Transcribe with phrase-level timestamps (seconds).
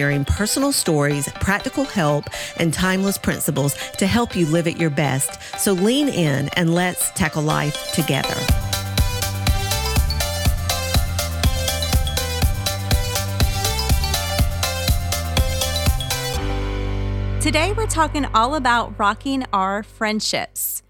[0.00, 2.24] sharing personal stories, practical help,
[2.56, 5.38] and timeless principles to help you live at your best.
[5.60, 8.34] So lean in and let's tackle life together.
[17.42, 20.82] Today, we're talking all about rocking our friendships.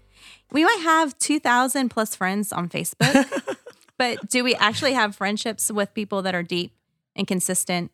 [0.53, 3.57] We might have 2,000 plus friends on Facebook,
[3.97, 6.71] but do we actually have friendships with people that are deep
[7.13, 7.91] and consistent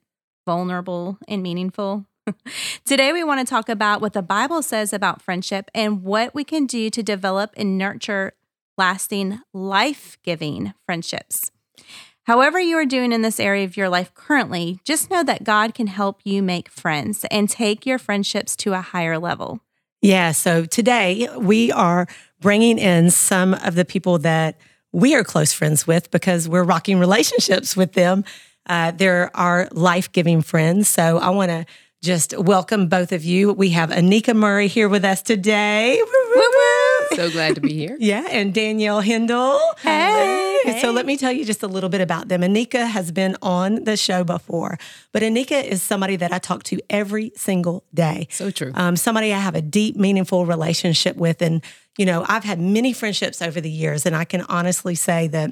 [0.47, 2.05] vulnerable and meaningful.
[2.85, 6.45] Today, we want to talk about what the Bible says about friendship and what we
[6.45, 8.31] can do to develop and nurture
[8.77, 11.51] lasting, life giving friendships.
[12.23, 15.73] However, you are doing in this area of your life currently, just know that God
[15.73, 19.59] can help you make friends and take your friendships to a higher level.
[20.01, 20.31] Yeah.
[20.31, 22.07] So today we are
[22.39, 24.57] bringing in some of the people that
[24.93, 28.23] we are close friends with because we're rocking relationships with them
[28.67, 30.87] uh, they're our life giving friends.
[30.87, 31.65] So I want to
[32.01, 33.53] just welcome both of you.
[33.53, 36.01] We have Anika Murray here with us today.
[37.15, 37.97] So glad to be here.
[37.99, 39.59] yeah, and Danielle Hindle.
[39.81, 40.81] Hey, hey.
[40.81, 42.41] So let me tell you just a little bit about them.
[42.41, 44.77] Anika has been on the show before,
[45.11, 48.27] but Anika is somebody that I talk to every single day.
[48.29, 48.71] So true.
[48.75, 51.41] Um, somebody I have a deep, meaningful relationship with.
[51.41, 51.63] And,
[51.97, 55.51] you know, I've had many friendships over the years, and I can honestly say that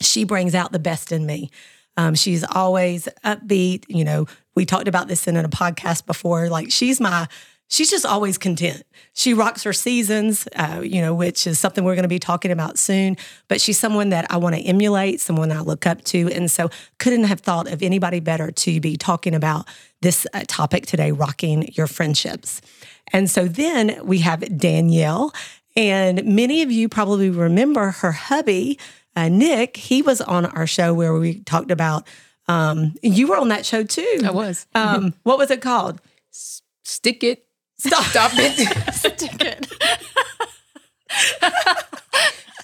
[0.00, 1.50] she brings out the best in me.
[1.96, 3.84] Um, she's always upbeat.
[3.88, 6.48] You know, we talked about this in a podcast before.
[6.48, 7.28] Like she's my,
[7.68, 8.82] she's just always content.
[9.14, 12.50] She rocks her seasons, uh, you know, which is something we're going to be talking
[12.50, 13.16] about soon.
[13.48, 16.70] But she's someone that I want to emulate, someone I look up to, and so
[16.98, 19.66] couldn't have thought of anybody better to be talking about
[20.02, 22.60] this uh, topic today, rocking your friendships.
[23.12, 25.32] And so then we have Danielle,
[25.76, 28.78] and many of you probably remember her hubby
[29.16, 32.06] uh, Nick, he was on our show where we talked about.
[32.46, 34.20] Um, you were on that show too.
[34.24, 34.66] I was.
[34.74, 36.00] Um, what was it called?
[36.32, 37.46] S- stick it.
[37.78, 38.94] Stop, Stop it.
[38.94, 39.66] stick it.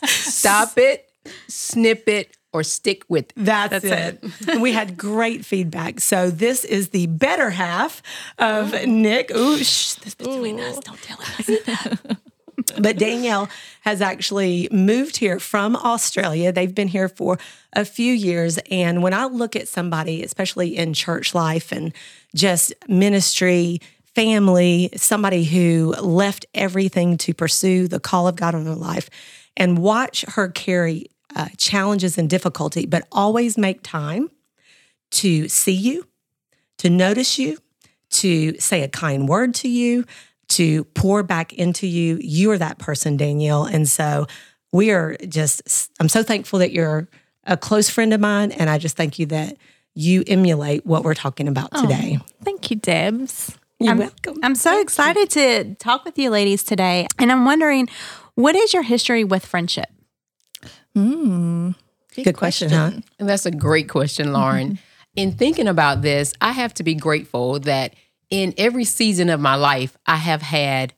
[0.06, 1.06] Stop it.
[1.48, 3.32] Snip it or stick with it.
[3.36, 4.48] That's, That's it.
[4.48, 4.60] it.
[4.60, 6.00] we had great feedback.
[6.00, 8.02] So this is the better half
[8.38, 8.86] of Ooh.
[8.86, 9.30] Nick.
[9.34, 10.64] Ooh, shh, this between Ooh.
[10.64, 10.78] us.
[10.80, 11.98] Don't tell us.
[12.78, 13.48] but Danielle
[13.82, 16.52] has actually moved here from Australia.
[16.52, 17.38] They've been here for
[17.72, 18.58] a few years.
[18.70, 21.92] And when I look at somebody, especially in church life and
[22.34, 23.80] just ministry,
[24.14, 29.08] family, somebody who left everything to pursue the call of God on their life,
[29.56, 31.06] and watch her carry
[31.36, 34.30] uh, challenges and difficulty, but always make time
[35.10, 36.06] to see you,
[36.78, 37.58] to notice you,
[38.10, 40.04] to say a kind word to you,
[40.50, 42.18] to pour back into you.
[42.20, 43.64] You are that person, Danielle.
[43.64, 44.26] And so
[44.72, 47.08] we are just, I'm so thankful that you're
[47.44, 48.52] a close friend of mine.
[48.52, 49.56] And I just thank you that
[49.94, 52.18] you emulate what we're talking about oh, today.
[52.44, 53.56] Thank you, Debs.
[53.78, 54.38] You're I'm, welcome.
[54.42, 55.64] I'm so thank excited you.
[55.64, 57.06] to talk with you ladies today.
[57.18, 57.88] And I'm wondering,
[58.34, 59.88] what is your history with friendship?
[60.96, 61.74] Mm,
[62.14, 63.00] good, good question, question, huh?
[63.18, 64.72] And that's a great question, Lauren.
[64.72, 64.84] Mm-hmm.
[65.16, 67.94] In thinking about this, I have to be grateful that
[68.30, 70.94] in every season of my life, I have had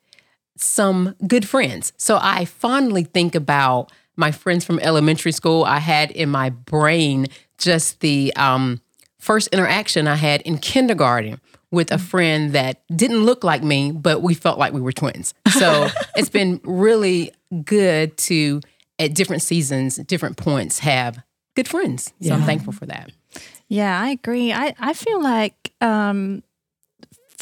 [0.57, 1.93] some good friends.
[1.97, 5.65] So I fondly think about my friends from elementary school.
[5.65, 7.27] I had in my brain
[7.59, 8.81] just the um,
[9.19, 11.41] first interaction I had in kindergarten
[11.71, 15.33] with a friend that didn't look like me, but we felt like we were twins.
[15.53, 17.33] So it's been really
[17.65, 18.61] good to,
[18.99, 21.23] at different seasons, different points, have
[21.57, 22.13] good friends.
[22.21, 22.35] So yeah.
[22.35, 23.11] I'm thankful for that.
[23.69, 24.53] Yeah, I agree.
[24.53, 26.43] I, I feel like um,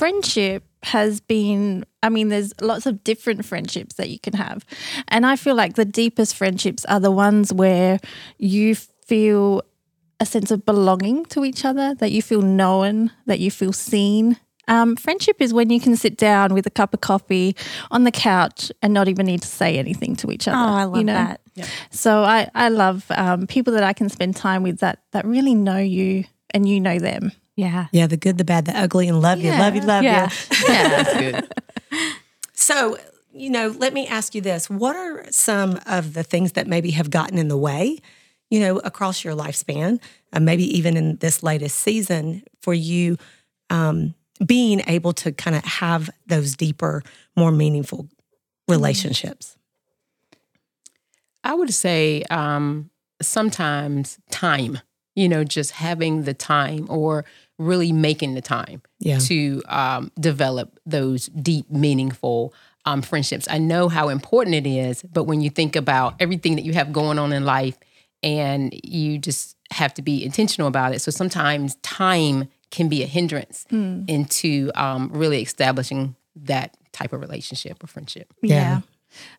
[0.00, 4.64] friendship has been I mean, there's lots of different friendships that you can have.
[5.08, 8.00] And I feel like the deepest friendships are the ones where
[8.38, 9.62] you feel
[10.18, 14.38] a sense of belonging to each other, that you feel known, that you feel seen.
[14.68, 17.54] Um, friendship is when you can sit down with a cup of coffee
[17.90, 20.56] on the couch and not even need to say anything to each other.
[20.56, 21.14] Oh, I love you know?
[21.14, 21.42] that.
[21.54, 21.66] Yeah.
[21.90, 25.54] So I, I love um, people that I can spend time with that that really
[25.54, 26.24] know you
[26.54, 27.32] and you know them.
[27.56, 27.86] Yeah.
[27.92, 29.54] Yeah, the good, the bad, the ugly, and love yeah.
[29.54, 30.30] you, love you, love yeah.
[30.30, 30.56] you.
[30.68, 31.54] Yeah, that's good.
[32.52, 32.98] So,
[33.32, 34.68] you know, let me ask you this.
[34.68, 37.98] What are some of the things that maybe have gotten in the way,
[38.50, 40.00] you know, across your lifespan,
[40.32, 43.16] uh, maybe even in this latest season for you
[43.70, 44.14] um,
[44.44, 47.02] being able to kind of have those deeper,
[47.36, 48.08] more meaningful
[48.68, 49.56] relationships?
[51.42, 52.90] I would say um,
[53.22, 54.78] sometimes time,
[55.20, 57.24] you know, just having the time or
[57.58, 59.18] really making the time Yeah.
[59.18, 62.54] to um, develop those deep, meaningful
[62.86, 63.46] um, friendships.
[63.50, 66.90] I know how important it is, but when you think about everything that you have
[66.92, 67.76] going on in life
[68.22, 71.00] and you just have to be intentional about it.
[71.00, 77.84] So sometimes time can be a hindrance into um, really establishing that type of relationship
[77.84, 78.32] or friendship.
[78.42, 78.54] Yeah.
[78.54, 78.80] Yeah.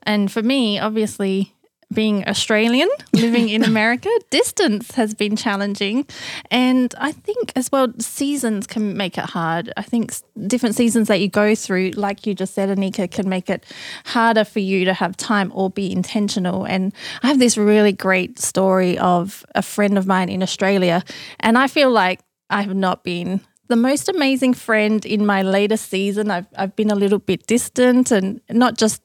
[0.04, 1.56] And for me, obviously,
[1.94, 6.06] being Australian, living in America, distance has been challenging.
[6.50, 9.72] And I think as well, seasons can make it hard.
[9.78, 10.14] I think
[10.48, 13.66] different seasons that you go through, like you just said, Anika, can make it
[14.06, 16.66] harder for you to have time or be intentional.
[16.66, 16.94] And
[17.24, 21.04] I have this really great story of a friend of mine in Australia.
[21.40, 23.42] And I feel like I have not been
[23.72, 26.30] the most amazing friend in my latest season.
[26.30, 29.02] I've, I've been a little bit distant and not just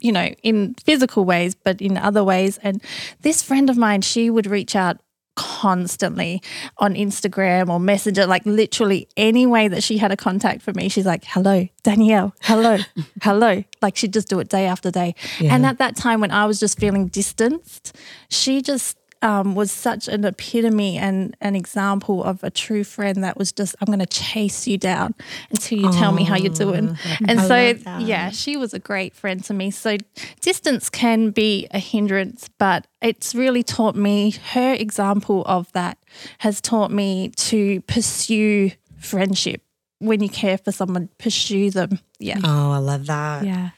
[0.00, 2.58] you know, in physical ways, but in other ways.
[2.58, 2.82] And
[3.22, 4.98] this friend of mine, she would reach out
[5.38, 6.42] constantly
[6.78, 10.88] on Instagram or Messenger, like literally any way that she had a contact for me.
[10.88, 12.78] She's like, hello, Danielle, hello,
[13.22, 13.62] hello.
[13.80, 15.14] Like she'd just do it day after day.
[15.40, 17.96] And at that time when I was just feeling distanced,
[18.28, 23.36] she just um, was such an epitome and an example of a true friend that
[23.36, 25.14] was just, I'm going to chase you down
[25.50, 26.96] until you tell me how you're doing.
[27.26, 29.70] And I so, yeah, she was a great friend to me.
[29.70, 29.96] So,
[30.40, 35.98] distance can be a hindrance, but it's really taught me her example of that
[36.38, 39.62] has taught me to pursue friendship.
[40.00, 41.98] When you care for someone, pursue them.
[42.20, 42.38] Yeah.
[42.44, 43.44] Oh, I love that.
[43.44, 43.70] Yeah.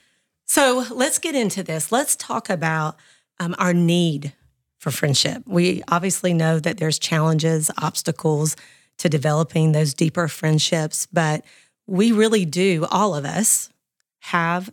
[0.47, 1.91] So let's get into this.
[1.91, 2.97] Let's talk about
[3.39, 4.35] um, our need
[4.81, 5.43] for friendship.
[5.47, 8.57] We obviously know that there's challenges, obstacles
[8.99, 11.45] to developing those deeper friendships, but
[11.87, 13.71] we really do, all of us,
[14.21, 14.71] have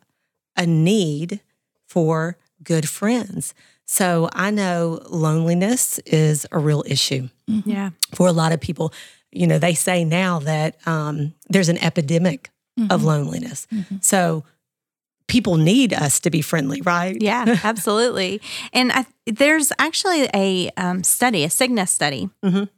[0.56, 1.42] a need
[1.86, 3.54] for good friends.
[3.86, 7.70] So I know loneliness is a real issue mm-hmm.
[7.70, 7.90] Yeah.
[8.14, 8.94] for a lot of people.
[9.32, 12.50] You know, they say now that um, there's an epidemic
[12.80, 12.92] mm-hmm.
[12.92, 13.68] of loneliness.
[13.74, 13.98] Mm-hmm.
[14.02, 14.44] So
[15.28, 17.18] people need us to be friendly, right?
[17.22, 18.42] Yeah, absolutely.
[18.74, 22.30] And I, there's actually a um, study, a Cigna study.
[22.44, 22.70] Mhm.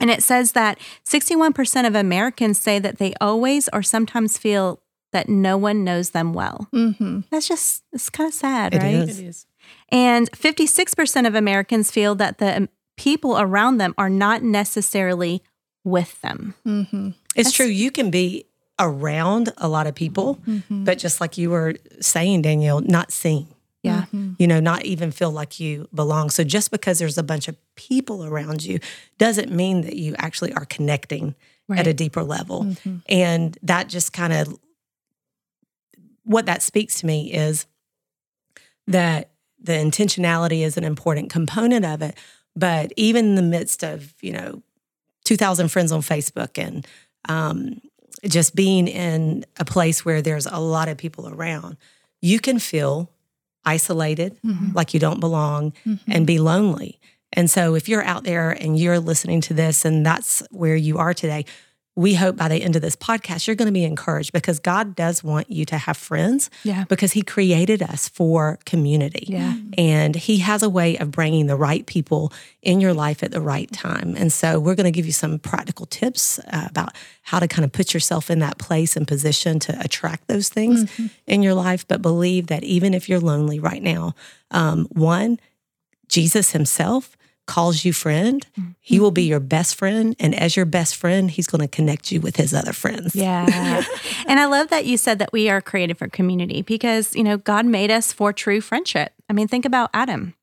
[0.00, 0.78] And it says that
[1.08, 4.80] 61% of Americans say that they always or sometimes feel
[5.12, 6.66] that no one knows them well.
[6.74, 7.20] Mm-hmm.
[7.30, 8.94] That's just, it's kind of sad, It right?
[8.94, 9.20] is.
[9.20, 9.46] is.
[9.90, 15.42] And 56% of Americans feel that the um, people around them are not necessarily
[15.84, 16.54] with them.
[16.66, 17.10] Mm-hmm.
[17.36, 17.66] It's true.
[17.66, 18.46] You can be
[18.78, 20.84] around a lot of people, mm-hmm.
[20.84, 23.48] but just like you were saying, Danielle, not seen.
[23.82, 24.02] Yeah.
[24.02, 24.32] Mm-hmm.
[24.38, 26.30] You know, not even feel like you belong.
[26.30, 28.80] So just because there's a bunch of people around you
[29.18, 31.34] doesn't mean that you actually are connecting
[31.70, 32.64] at a deeper level.
[32.64, 32.96] Mm-hmm.
[33.08, 34.58] And that just kind of
[36.24, 37.66] what that speaks to me is
[38.86, 42.16] that the intentionality is an important component of it.
[42.56, 44.62] But even in the midst of, you know,
[45.24, 46.86] 2,000 friends on Facebook and
[47.28, 47.80] um,
[48.24, 51.76] just being in a place where there's a lot of people around,
[52.20, 53.10] you can feel
[53.64, 54.72] isolated, mm-hmm.
[54.74, 56.10] like you don't belong, mm-hmm.
[56.10, 57.00] and be lonely.
[57.32, 60.98] And so, if you're out there and you're listening to this and that's where you
[60.98, 61.44] are today,
[61.96, 64.96] we hope by the end of this podcast, you're going to be encouraged because God
[64.96, 66.84] does want you to have friends Yeah.
[66.88, 69.26] because He created us for community.
[69.28, 69.54] Yeah.
[69.78, 72.32] And He has a way of bringing the right people
[72.62, 74.14] in your life at the right time.
[74.18, 76.90] And so we're going to give you some practical tips uh, about
[77.22, 80.90] how to kind of put yourself in that place and position to attract those things
[81.28, 81.86] in your life.
[81.86, 84.14] But believe that even if you're lonely right now,
[84.50, 85.38] um, one,
[86.08, 87.13] Jesus Himself
[87.46, 88.46] calls you friend.
[88.80, 89.30] He will be mm-hmm.
[89.30, 90.16] your best friend.
[90.18, 93.14] And as your best friend, He's going to connect you with His other friends.
[93.14, 93.84] Yeah.
[94.26, 97.36] and I love that you said that we are created for community because, you know,
[97.36, 99.12] God made us for true friendship.
[99.28, 100.34] I mean, think about Adam.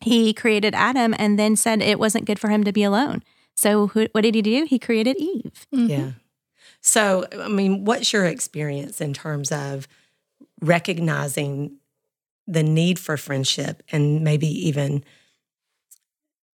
[0.00, 3.22] He created Adam and then said it wasn't good for him to be alone.
[3.54, 4.64] So who, what did he do?
[4.64, 5.66] He created Eve.
[5.72, 5.86] Mm-hmm.
[5.86, 6.10] Yeah.
[6.80, 9.86] So, I mean, what's your experience in terms of
[10.60, 11.76] recognizing
[12.48, 15.04] the need for friendship and maybe even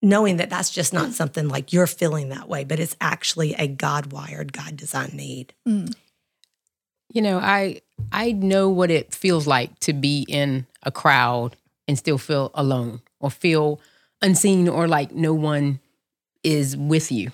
[0.03, 3.67] knowing that that's just not something like you're feeling that way, but it's actually a
[3.67, 5.53] God wired, God designed need?
[5.67, 5.95] Mm.
[7.13, 7.81] You know, I
[8.13, 11.57] I know what it feels like to be in a crowd
[11.89, 13.81] and still feel alone or feel
[14.23, 15.81] unseen or like no one
[16.43, 17.33] is with you.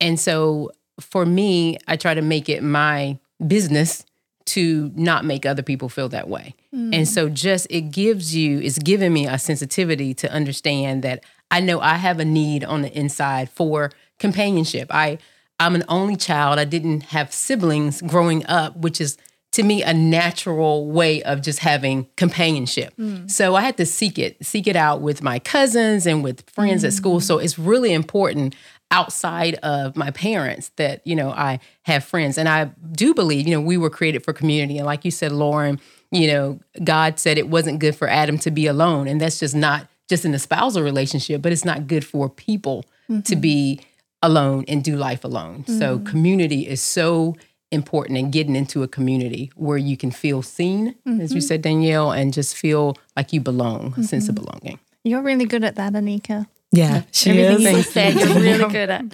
[0.00, 4.04] And so for me, I try to make it my business
[4.44, 6.54] to not make other people feel that way.
[6.74, 6.94] Mm.
[6.94, 11.60] And so just it gives you, it's given me a sensitivity to understand that I
[11.60, 14.88] know I have a need on the inside for companionship.
[14.90, 15.18] I
[15.60, 16.58] I'm an only child.
[16.58, 19.16] I didn't have siblings growing up, which is
[19.52, 22.94] to me a natural way of just having companionship.
[22.94, 23.28] Hmm.
[23.28, 26.84] So I had to seek it, seek it out with my cousins and with friends
[26.84, 27.20] at school.
[27.20, 27.24] Hmm.
[27.24, 28.56] So it's really important
[28.90, 32.38] outside of my parents that, you know, I have friends.
[32.38, 34.78] And I do believe, you know, we were created for community.
[34.78, 35.80] And like you said, Lauren,
[36.10, 39.06] you know, God said it wasn't good for Adam to be alone.
[39.06, 42.84] And that's just not just in the spousal relationship, but it's not good for people
[43.08, 43.40] to mm-hmm.
[43.40, 43.80] be
[44.20, 45.64] alone and do life alone.
[45.66, 46.04] So mm-hmm.
[46.04, 47.34] community is so
[47.70, 51.38] important and getting into a community where you can feel seen, as you mm-hmm.
[51.40, 54.78] said, Danielle, and just feel like you belong, a sense of belonging.
[55.02, 56.46] You're really good at that, Anika.
[56.72, 57.86] Yeah, she Everything is.
[57.86, 59.04] you said, you're really good at.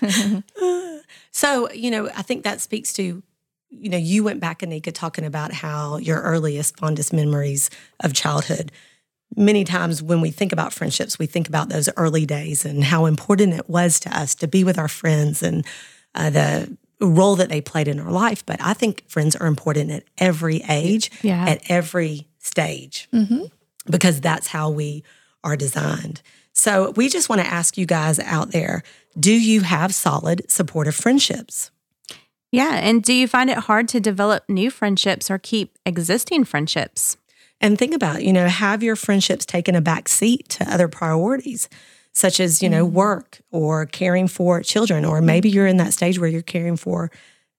[1.32, 3.22] So, you know, I think that speaks to,
[3.70, 8.72] you know, you went back, Anika, talking about how your earliest, fondest memories of childhood.
[9.36, 13.06] Many times when we think about friendships, we think about those early days and how
[13.06, 15.64] important it was to us to be with our friends and
[16.14, 18.44] uh, the role that they played in our life.
[18.44, 21.44] But I think friends are important at every age, Yeah.
[21.48, 23.08] at every stage,
[23.88, 25.04] because that's how we
[25.44, 26.20] are designed.
[26.52, 28.82] So we just want to ask you guys out there
[29.18, 31.70] do you have solid, supportive friendships?
[32.52, 32.76] Yeah.
[32.82, 37.16] And do you find it hard to develop new friendships or keep existing friendships?
[37.60, 41.68] And think about, you know, have your friendships taken a back seat to other priorities,
[42.12, 42.96] such as, you know, mm-hmm.
[42.96, 45.56] work or caring for children, or maybe mm-hmm.
[45.56, 47.10] you're in that stage where you're caring for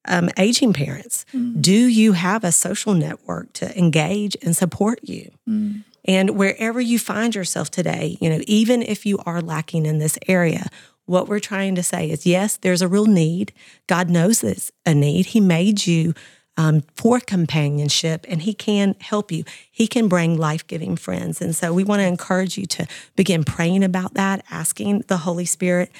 [0.07, 1.25] um, aging parents.
[1.33, 1.61] Mm-hmm.
[1.61, 5.31] Do you have a social network to engage and support you?
[5.47, 5.83] Mm.
[6.05, 10.17] And wherever you find yourself today, you know, even if you are lacking in this
[10.27, 10.67] area,
[11.05, 13.53] what we're trying to say is yes, there's a real need.
[13.87, 15.27] God knows there's a need.
[15.27, 16.13] He made you
[16.57, 19.43] um, for companionship and He can help you.
[19.71, 21.41] He can bring life giving friends.
[21.41, 25.45] And so we want to encourage you to begin praying about that, asking the Holy
[25.45, 25.91] Spirit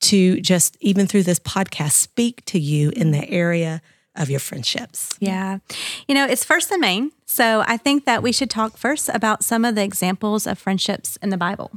[0.00, 3.82] to just, even through this podcast, speak to you in the area
[4.14, 5.16] of your friendships.
[5.20, 5.58] Yeah.
[6.06, 7.12] You know, it's first and main.
[7.26, 11.16] So I think that we should talk first about some of the examples of friendships
[11.22, 11.70] in the Bible.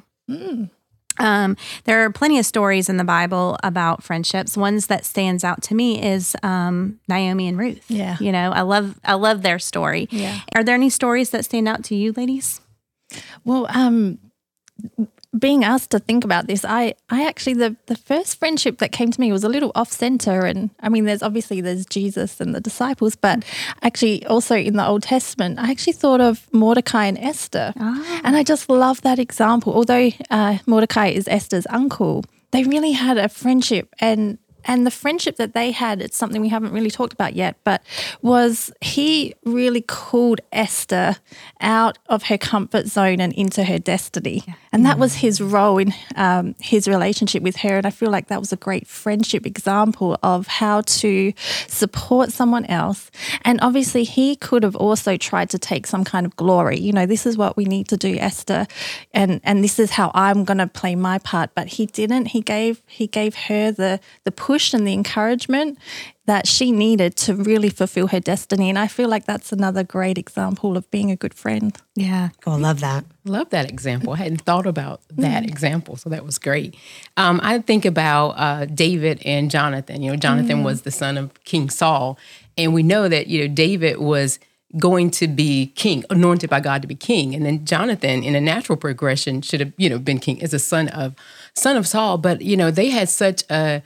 [1.19, 4.55] Um, there are plenty of stories in the Bible about friendships.
[4.55, 7.83] Ones that stands out to me is um, Naomi and Ruth.
[7.89, 8.17] Yeah.
[8.19, 10.07] you know, I love I love their story.
[10.11, 10.39] Yeah.
[10.55, 12.61] Are there any stories that stand out to you, ladies?
[13.43, 14.19] Well, um,
[15.37, 19.11] being asked to think about this, I, I actually the the first friendship that came
[19.11, 22.53] to me was a little off center, and I mean, there's obviously there's Jesus and
[22.53, 23.43] the disciples, but
[23.81, 28.43] actually also in the Old Testament, I actually thought of Mordecai and Esther, and I
[28.43, 29.73] just love that example.
[29.73, 34.37] Although uh, Mordecai is Esther's uncle, they really had a friendship and.
[34.65, 37.81] And the friendship that they had, it's something we haven't really talked about yet, but
[38.21, 41.17] was he really called Esther
[41.61, 44.43] out of her comfort zone and into her destiny.
[44.73, 47.77] And that was his role in um, his relationship with her.
[47.77, 51.33] And I feel like that was a great friendship example of how to
[51.67, 53.11] support someone else.
[53.43, 56.79] And obviously, he could have also tried to take some kind of glory.
[56.79, 58.67] You know, this is what we need to do, Esther,
[59.13, 61.51] and and this is how I'm going to play my part.
[61.55, 62.27] But he didn't.
[62.27, 65.77] He gave he gave her the the push and the encouragement
[66.25, 68.69] that she needed to really fulfill her destiny.
[68.69, 71.75] And I feel like that's another great example of being a good friend.
[71.95, 72.29] Yeah.
[72.45, 73.03] Oh, I love that.
[73.25, 74.13] Love that example.
[74.13, 76.75] I hadn't thought about that example, so that was great.
[77.17, 80.01] Um, I think about uh, David and Jonathan.
[80.01, 82.17] You know, Jonathan was the son of King Saul,
[82.57, 84.39] and we know that you know David was
[84.77, 88.41] going to be king, anointed by God to be king, and then Jonathan, in a
[88.41, 91.13] natural progression, should have you know been king as a son of
[91.53, 92.17] son of Saul.
[92.17, 93.83] But you know, they had such a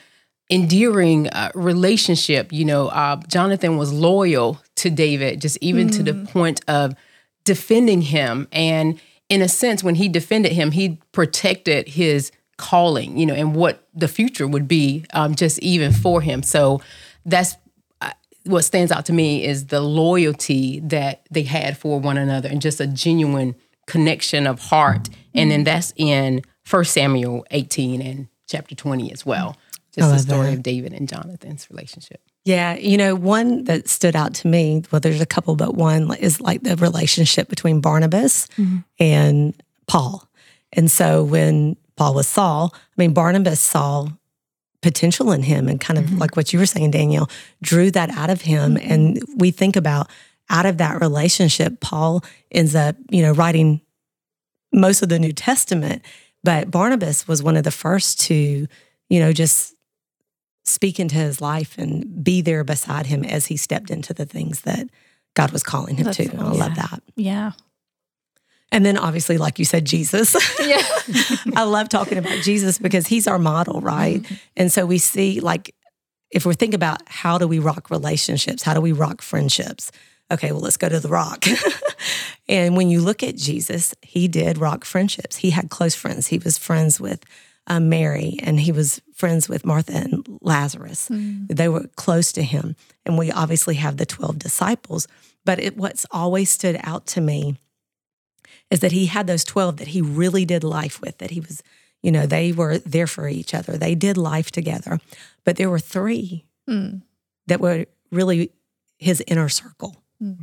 [0.50, 2.52] endearing uh, relationship.
[2.52, 6.96] You know, uh, Jonathan was loyal to David, just even to the point of
[7.44, 8.48] defending him.
[8.52, 9.00] And
[9.30, 13.88] in a sense, when he defended him, he protected his calling, you know, and what
[13.94, 16.44] the future would be, um, just even for him.
[16.44, 16.82] So
[17.25, 17.56] that's
[18.02, 18.12] uh,
[18.46, 22.62] what stands out to me is the loyalty that they had for one another and
[22.62, 23.56] just a genuine
[23.88, 25.10] connection of heart.
[25.34, 29.58] And then that's in First Samuel 18 and chapter 20 as well.
[29.96, 30.58] Just the story that.
[30.58, 32.22] of David and Jonathan's relationship.
[32.44, 36.14] Yeah, you know, one that stood out to me, well, there's a couple, but one
[36.18, 38.78] is like the relationship between Barnabas mm-hmm.
[39.00, 39.56] and
[39.88, 40.30] Paul.
[40.74, 44.10] And so when Paul was Saul, I mean, Barnabas saw
[44.82, 46.20] potential in him and kind of mm-hmm.
[46.20, 47.30] like what you were saying, Danielle,
[47.64, 48.75] drew that out of him.
[48.75, 48.92] Mm-hmm.
[48.92, 50.10] And we think about
[50.50, 53.82] out of that relationship, Paul ends up, you know, writing
[54.72, 56.04] most of the New Testament.
[56.44, 58.68] But Barnabas was one of the first to,
[59.10, 59.75] you know, just
[60.75, 64.62] speak into his life and be there beside him as he stepped into the things
[64.62, 64.89] that
[65.34, 66.29] God was calling him That's to.
[66.29, 67.01] And I love that.
[67.15, 67.53] Yeah.
[68.74, 70.36] And then obviously, like you said, Jesus.
[70.65, 70.82] Yeah.
[71.55, 74.22] I love talking about Jesus because he's our model, right?
[74.22, 74.36] Mm-hmm.
[74.58, 75.74] And so we see like
[76.32, 79.91] if we're thinking about how do we rock relationships, how do we rock friendships?
[80.32, 81.46] Okay, well, let's go to the rock.
[82.50, 85.38] and when you look at Jesus, he did rock friendships.
[85.38, 86.27] He had close friends.
[86.27, 87.24] He was friends with
[87.67, 91.07] uh, Mary and he was friends with Martha and Lazarus.
[91.07, 91.45] Hmm.
[91.48, 92.75] They were close to him.
[93.05, 95.07] And we obviously have the 12 disciples.
[95.45, 97.57] But it, what's always stood out to me
[98.72, 101.63] is that he had those 12 that he really did life with, that he was,
[102.01, 103.77] you know, they were there for each other.
[103.77, 105.00] They did life together.
[105.43, 106.98] But there were three hmm.
[107.48, 108.51] that were really
[108.98, 109.95] his inner circle.
[110.19, 110.34] Hmm.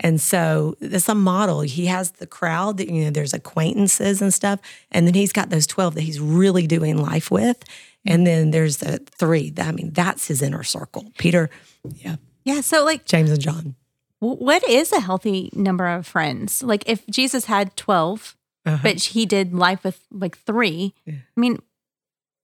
[0.00, 1.60] And so that's a model.
[1.60, 4.58] He has the crowd that, you know, there's acquaintances and stuff.
[4.90, 7.60] And then he's got those 12 that he's really doing life with.
[7.60, 8.12] Mm-hmm.
[8.14, 9.52] And then there's the three.
[9.58, 11.12] I mean, that's his inner circle.
[11.18, 11.50] Peter,
[11.96, 12.62] yeah, Yeah.
[12.62, 13.74] So, like, James and John.
[14.20, 16.62] what is a healthy number of friends?
[16.62, 18.78] Like, if Jesus had 12, uh-huh.
[18.82, 21.60] but he did life with like three, I mean,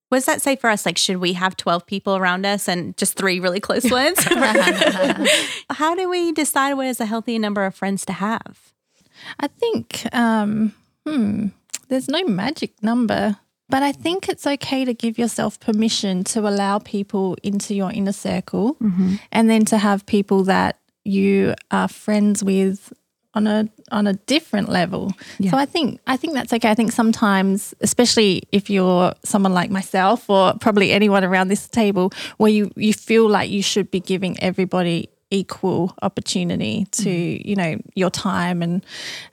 [0.08, 0.86] what does that say for us?
[0.86, 4.18] Like, should we have 12 people around us and just three really close ones?
[5.70, 8.72] How do we decide what is a healthy number of friends to have?
[9.40, 10.74] I think, um,
[11.06, 11.48] hmm,
[11.88, 13.36] there's no magic number,
[13.68, 18.12] but I think it's okay to give yourself permission to allow people into your inner
[18.12, 18.76] circle
[19.32, 22.92] and then to have people that you are friends with
[23.36, 25.12] on a on a different level.
[25.50, 26.70] So I think I think that's okay.
[26.70, 32.12] I think sometimes, especially if you're someone like myself or probably anyone around this table,
[32.38, 37.76] where you you feel like you should be giving everybody equal opportunity to you know
[37.94, 38.84] your time and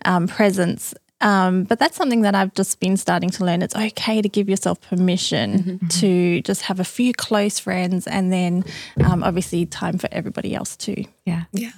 [0.06, 0.94] um, presence.
[1.22, 3.62] Um, but that's something that I've just been starting to learn.
[3.62, 8.66] It's okay to give yourself permission to just have a few close friends, and then
[9.06, 11.06] um, obviously time for everybody else too.
[11.26, 11.44] Yeah.
[11.54, 11.72] Yeah.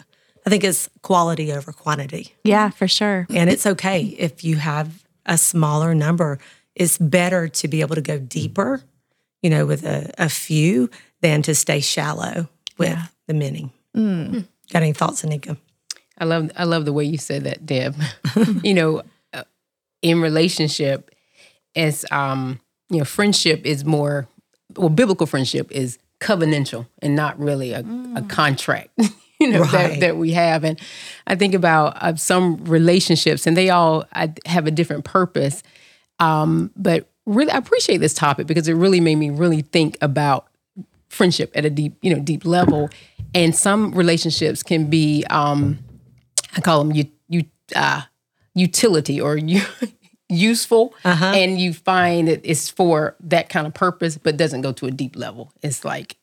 [0.46, 2.36] I think it's quality over quantity.
[2.44, 3.25] Yeah, for sure.
[3.30, 6.38] And it's okay if you have a smaller number.
[6.75, 8.82] It's better to be able to go deeper,
[9.42, 10.90] you know, with a, a few
[11.22, 12.48] than to stay shallow
[12.78, 12.98] with
[13.28, 13.72] the many.
[14.72, 15.58] Got any thoughts, Anika?
[16.18, 17.96] I love I love the way you said that, Deb.
[18.64, 19.03] you know,
[19.34, 19.44] uh,
[20.01, 21.12] in relationship,
[21.75, 24.27] as um, you know, friendship is more
[24.77, 27.84] well, biblical friendship is covenantal and not really a,
[28.16, 28.90] a contract.
[29.46, 29.72] You know Right.
[29.72, 30.79] that, that we have, and
[31.27, 35.62] I think about uh, some relationships, and they all I, have a different purpose.
[36.20, 40.48] Um, but really, I appreciate this topic because it really made me really think about
[41.10, 42.90] friendship at a deep, you know, deep level.
[43.34, 45.79] And some relationships can be, um,
[46.55, 47.44] I call them you, you,
[47.75, 48.01] uh,
[48.53, 49.62] utility or you,
[50.29, 54.86] useful, and you find that it's for that kind of purpose, but doesn't go to
[54.88, 55.51] a deep level.
[55.62, 56.18] It's like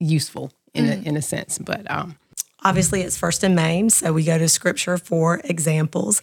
[0.00, 2.16] useful in a, in a sense, but um,
[2.66, 6.20] Obviously, it's first and main, so we go to scripture for examples.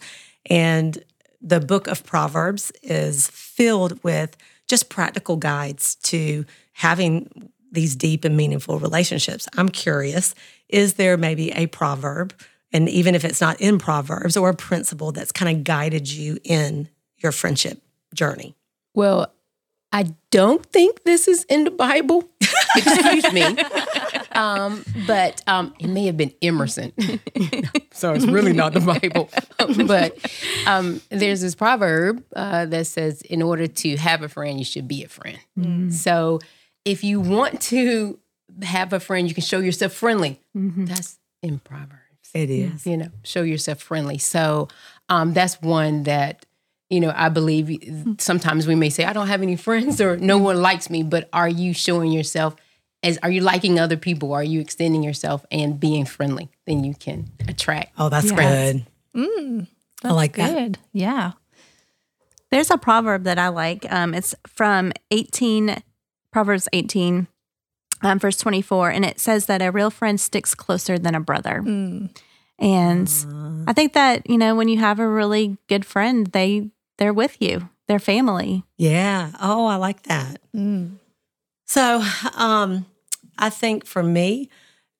[0.50, 1.02] And
[1.40, 4.36] the book of Proverbs is filled with
[4.68, 9.48] just practical guides to having these deep and meaningful relationships.
[9.56, 10.34] I'm curious
[10.68, 12.34] is there maybe a proverb,
[12.74, 16.36] and even if it's not in Proverbs, or a principle that's kind of guided you
[16.44, 17.80] in your friendship
[18.12, 18.54] journey?
[18.92, 19.32] Well,
[19.92, 22.28] I don't think this is in the Bible.
[22.76, 23.56] Excuse me.
[24.34, 26.92] Um, but um, it may have been Emerson.
[27.92, 29.30] so it's really not the Bible.
[29.86, 30.18] but
[30.66, 34.88] um, there's this proverb uh, that says, in order to have a friend, you should
[34.88, 35.38] be a friend.
[35.94, 36.40] So
[36.84, 38.18] if you want to
[38.62, 40.40] have a friend, you can show yourself friendly.
[40.54, 42.86] That's in Proverbs It is.
[42.86, 44.18] you know, show yourself friendly.
[44.18, 44.68] So
[45.08, 46.44] um, that's one that,
[46.90, 50.38] you know, I believe sometimes we may say, I don't have any friends or no
[50.38, 52.56] one likes me, but are you showing yourself
[53.04, 54.32] as, are you liking other people?
[54.32, 56.48] Are you extending yourself and being friendly?
[56.66, 57.92] Then you can attract.
[57.98, 58.86] Oh, that's good.
[60.02, 60.78] I like that.
[60.92, 61.32] Yeah.
[62.50, 63.86] There's a proverb that I like.
[63.92, 65.82] Um, it's from 18,
[66.32, 67.26] Proverbs 18,
[68.02, 71.62] um, verse 24, and it says that a real friend sticks closer than a brother.
[72.58, 73.10] And
[73.66, 77.36] I think that, you know, when you have a really good friend, they they're with
[77.40, 77.68] you.
[77.88, 78.64] They're family.
[78.76, 79.32] Yeah.
[79.40, 80.40] Oh, I like that.
[81.66, 82.02] So,
[82.36, 82.86] um,
[83.38, 84.48] I think for me,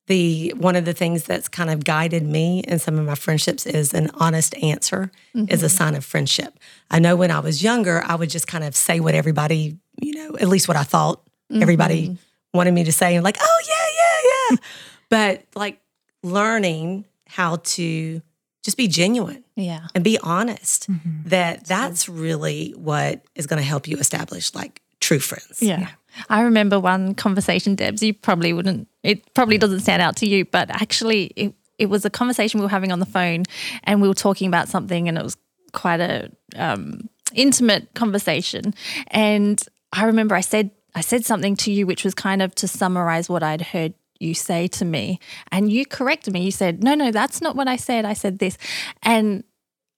[0.07, 3.65] the one of the things that's kind of guided me in some of my friendships
[3.65, 5.75] is an honest answer is a mm-hmm.
[5.75, 6.59] sign of friendship.
[6.91, 10.13] I know when I was younger, I would just kind of say what everybody, you
[10.13, 12.57] know, at least what I thought everybody mm-hmm.
[12.57, 14.57] wanted me to say, and like, oh yeah, yeah, yeah.
[15.09, 15.81] but like
[16.21, 18.21] learning how to
[18.63, 19.87] just be genuine Yeah.
[19.93, 21.29] and be honest mm-hmm.
[21.29, 25.61] that that's really what is going to help you establish like true friends.
[25.61, 25.89] Yeah.
[26.29, 30.45] I remember one conversation, Debs, you probably wouldn't, it probably doesn't stand out to you,
[30.45, 33.43] but actually it, it was a conversation we were having on the phone
[33.83, 35.37] and we were talking about something and it was
[35.73, 38.73] quite a um, intimate conversation.
[39.07, 42.67] And I remember I said, I said something to you, which was kind of to
[42.67, 45.19] summarize what I'd heard you say to me.
[45.51, 46.43] And you corrected me.
[46.43, 48.05] You said, no, no, that's not what I said.
[48.05, 48.57] I said this.
[49.03, 49.43] And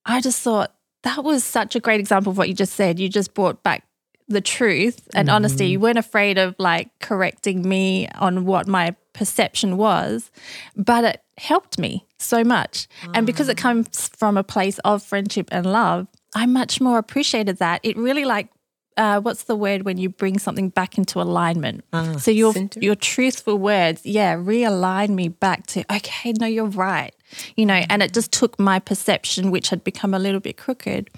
[0.06, 3.00] I just thought that was such a great example of what you just said.
[3.00, 3.87] You just brought back
[4.28, 5.36] the truth and mm-hmm.
[5.36, 5.68] honesty.
[5.68, 10.32] You weren't afraid of like correcting me on what my perception was,
[10.76, 12.88] but it helped me so much.
[13.14, 13.62] And because it ah.
[13.62, 17.82] comes from a place of friendship and love, I much more appreciated that.
[17.84, 18.50] It really like
[18.98, 21.86] uh, what's the word when you bring something back into alignment?
[21.94, 22.80] Uh, so your center.
[22.80, 27.14] your truthful words, yeah, realign me back to okay, no, you're right,
[27.56, 27.84] you know.
[27.90, 31.12] And it just took my perception, which had become a little bit crooked,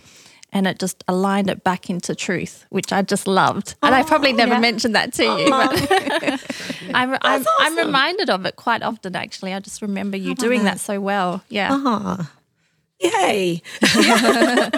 [0.52, 3.76] and it just aligned it back into truth, which I just loved.
[3.84, 4.60] And I probably never yeah.
[4.60, 6.42] mentioned that to you, but
[6.94, 7.54] I'm, I'm, awesome.
[7.60, 9.54] I'm, reminded of it quite often, actually.
[9.54, 10.76] I just remember you doing that.
[10.76, 11.44] that so well.
[11.50, 11.74] Yeah.
[11.74, 12.24] Uh-huh.
[13.00, 13.62] Yay.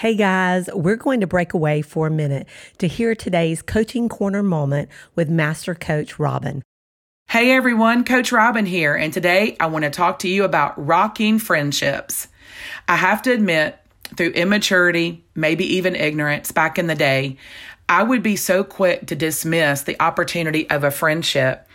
[0.00, 2.46] Hey guys, we're going to break away for a minute
[2.80, 6.62] to hear today's Coaching Corner moment with Master Coach Robin.
[7.28, 11.40] Hey everyone, Coach Robin here, and today I want to talk to you about rocking
[11.40, 12.28] friendships.
[12.86, 13.76] I have to admit,
[14.16, 17.36] through immaturity, maybe even ignorance back in the day,
[17.88, 21.68] I would be so quick to dismiss the opportunity of a friendship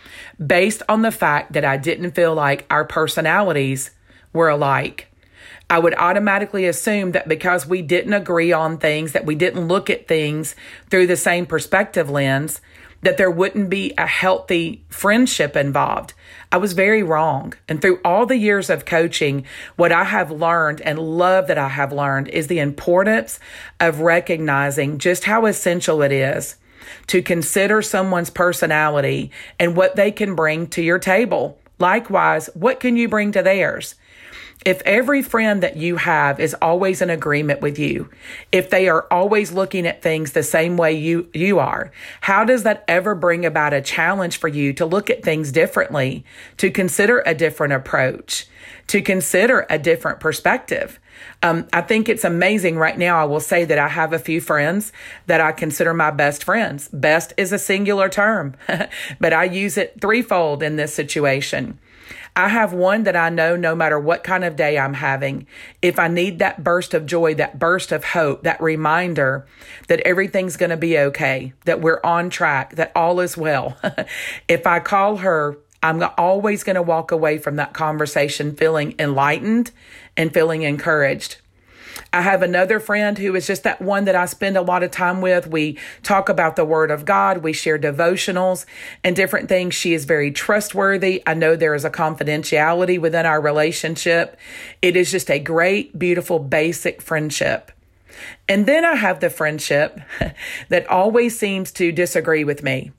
[0.44, 3.90] based on the fact that I didn't feel like our personalities
[4.32, 5.12] were alike.
[5.68, 9.90] I would automatically assume that because we didn't agree on things, that we didn't look
[9.90, 10.56] at things
[10.88, 12.62] through the same perspective lens,
[13.02, 16.14] that there wouldn't be a healthy friendship involved.
[16.50, 17.54] I was very wrong.
[17.68, 19.44] And through all the years of coaching,
[19.76, 23.40] what I have learned and love that I have learned is the importance
[23.80, 26.56] of recognizing just how essential it is
[27.08, 31.58] to consider someone's personality and what they can bring to your table.
[31.78, 33.96] Likewise, what can you bring to theirs?
[34.64, 38.08] If every friend that you have is always in agreement with you,
[38.52, 42.62] if they are always looking at things the same way you, you are, how does
[42.62, 46.24] that ever bring about a challenge for you to look at things differently,
[46.58, 48.46] to consider a different approach,
[48.86, 51.00] to consider a different perspective?
[51.42, 53.20] Um, I think it's amazing right now.
[53.20, 54.92] I will say that I have a few friends
[55.26, 56.88] that I consider my best friends.
[56.92, 58.54] Best is a singular term,
[59.20, 61.78] but I use it threefold in this situation.
[62.34, 65.46] I have one that I know no matter what kind of day I'm having,
[65.82, 69.46] if I need that burst of joy, that burst of hope, that reminder
[69.88, 73.76] that everything's going to be okay, that we're on track, that all is well,
[74.48, 79.72] if I call her, I'm always going to walk away from that conversation feeling enlightened
[80.16, 81.41] and feeling encouraged.
[82.12, 84.90] I have another friend who is just that one that I spend a lot of
[84.90, 85.46] time with.
[85.46, 88.64] We talk about the Word of God, we share devotionals
[89.02, 89.74] and different things.
[89.74, 91.22] She is very trustworthy.
[91.26, 94.36] I know there is a confidentiality within our relationship.
[94.80, 97.72] It is just a great, beautiful, basic friendship.
[98.48, 100.00] And then I have the friendship
[100.68, 102.92] that always seems to disagree with me,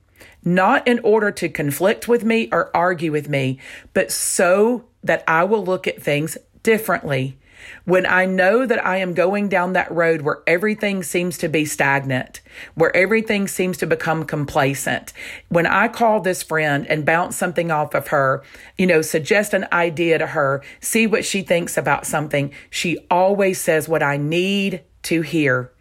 [0.44, 3.60] not in order to conflict with me or argue with me,
[3.94, 7.38] but so that I will look at things differently
[7.86, 11.66] when I know that I am going down that road where everything seems to be
[11.66, 12.42] stagnant,
[12.76, 15.14] where everything seems to become complacent,
[15.50, 18.44] when I call this friend and bounce something off of her,
[18.78, 23.60] you know, suggest an idea to her, see what she thinks about something, she always
[23.60, 25.72] says what I need to hear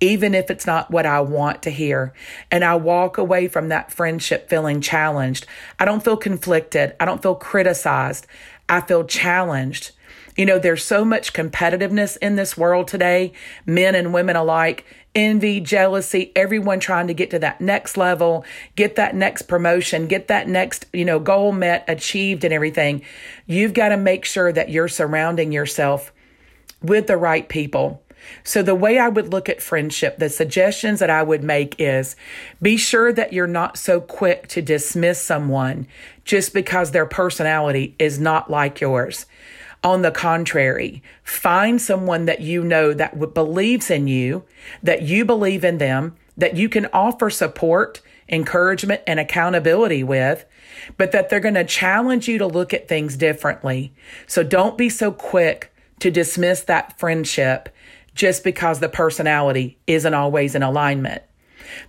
[0.00, 2.14] even if it's not what I want to hear.
[2.50, 5.46] And I walk away from that friendship feeling challenged.
[5.78, 6.96] I don't feel conflicted.
[6.98, 8.26] I don't feel criticized.
[8.68, 9.92] I feel challenged.
[10.40, 13.34] You know, there's so much competitiveness in this world today,
[13.66, 14.86] men and women alike.
[15.14, 20.28] Envy, jealousy, everyone trying to get to that next level, get that next promotion, get
[20.28, 23.02] that next, you know, goal met, achieved, and everything.
[23.44, 26.10] You've got to make sure that you're surrounding yourself
[26.80, 28.02] with the right people.
[28.42, 32.16] So, the way I would look at friendship, the suggestions that I would make is
[32.62, 35.86] be sure that you're not so quick to dismiss someone
[36.24, 39.26] just because their personality is not like yours.
[39.82, 44.44] On the contrary, find someone that you know that believes in you,
[44.82, 50.44] that you believe in them, that you can offer support, encouragement, and accountability with,
[50.98, 53.92] but that they're going to challenge you to look at things differently.
[54.26, 57.68] So don't be so quick to dismiss that friendship
[58.14, 61.22] just because the personality isn't always in alignment.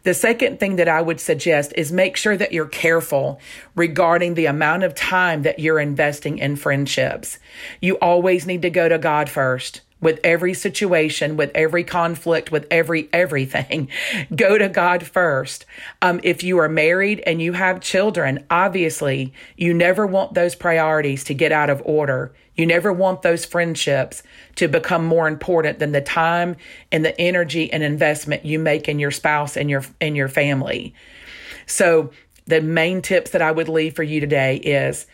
[0.03, 3.39] The second thing that I would suggest is make sure that you're careful
[3.75, 7.39] regarding the amount of time that you're investing in friendships.
[7.81, 12.67] You always need to go to God first with every situation, with every conflict, with
[12.71, 13.87] every everything.
[14.35, 15.65] Go to God first.
[16.01, 21.23] Um, if you are married and you have children, obviously you never want those priorities
[21.25, 22.33] to get out of order.
[22.55, 24.23] You never want those friendships
[24.55, 26.57] to become more important than the time
[26.91, 30.93] and the energy and investment you make in your spouse and your in your family.
[31.65, 32.11] So
[32.45, 35.07] the main tips that I would leave for you today is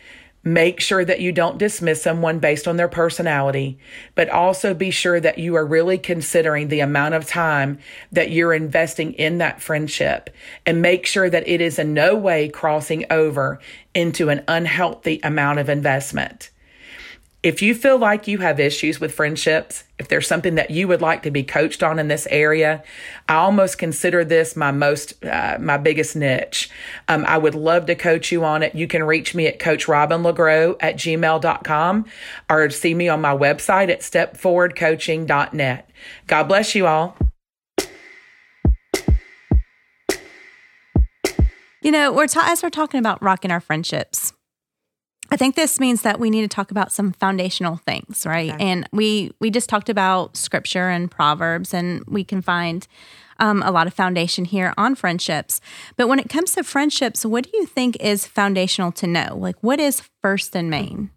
[0.44, 3.78] Make sure that you don't dismiss someone based on their personality,
[4.14, 7.78] but also be sure that you are really considering the amount of time
[8.12, 10.30] that you're investing in that friendship
[10.64, 13.58] and make sure that it is in no way crossing over
[13.94, 16.50] into an unhealthy amount of investment.
[17.44, 21.00] If you feel like you have issues with friendships, if there's something that you would
[21.00, 22.82] like to be coached on in this area,
[23.28, 26.68] I almost consider this my most, uh, my biggest niche.
[27.06, 28.74] Um, I would love to coach you on it.
[28.74, 32.06] You can reach me at coachrobinlegros at gmail.com
[32.50, 35.90] or see me on my website at stepforwardcoaching.net.
[36.26, 37.16] God bless you all.
[41.80, 44.32] You know, we're ta- as we're talking about rocking our friendships.
[45.30, 48.52] I think this means that we need to talk about some foundational things, right?
[48.52, 48.64] Okay.
[48.64, 52.86] And we we just talked about scripture and proverbs, and we can find
[53.38, 55.60] um, a lot of foundation here on friendships.
[55.96, 59.36] But when it comes to friendships, what do you think is foundational to know?
[59.38, 61.10] Like, what is first and main?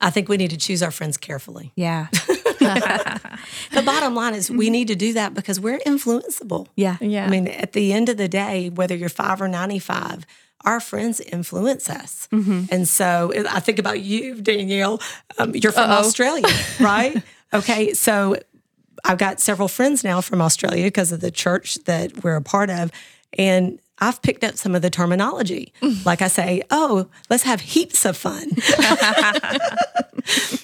[0.00, 1.72] I think we need to choose our friends carefully.
[1.76, 2.08] Yeah,
[3.72, 6.68] The bottom line is we need to do that because we're influenceable.
[6.76, 7.26] yeah, Yeah.
[7.26, 10.26] I mean, at the end of the day, whether you're five or 95,
[10.64, 12.28] our friends influence us.
[12.70, 15.00] And so I think about you, Danielle.
[15.38, 16.46] Um, you're from Australia,
[16.80, 17.22] right?
[17.52, 17.92] okay.
[17.94, 18.36] So
[19.04, 22.70] I've got several friends now from Australia because of the church that we're a part
[22.70, 22.90] of.
[23.36, 25.72] And I've picked up some of the terminology.
[25.80, 26.04] Mm.
[26.04, 28.50] Like I say, oh, let's have heaps of fun.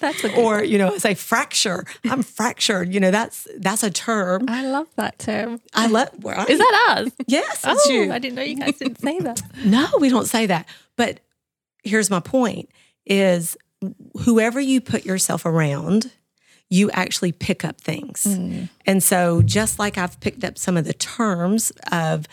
[0.01, 1.85] That's or, you know, I say fracture.
[2.05, 2.93] I'm fractured.
[2.93, 4.47] You know, that's that's a term.
[4.49, 5.61] I love that term.
[5.75, 6.49] I love right?
[6.49, 7.13] Is that us?
[7.27, 8.11] Yes, it's Oh, you.
[8.11, 9.43] I didn't know you guys didn't say that.
[9.65, 10.67] No, we don't say that.
[10.97, 11.21] But
[11.85, 12.71] here's my point
[13.05, 13.57] is
[14.23, 16.11] whoever you put yourself around,
[16.71, 18.25] you actually pick up things.
[18.25, 18.71] Mm.
[18.87, 22.27] And so just like I've picked up some of the terms of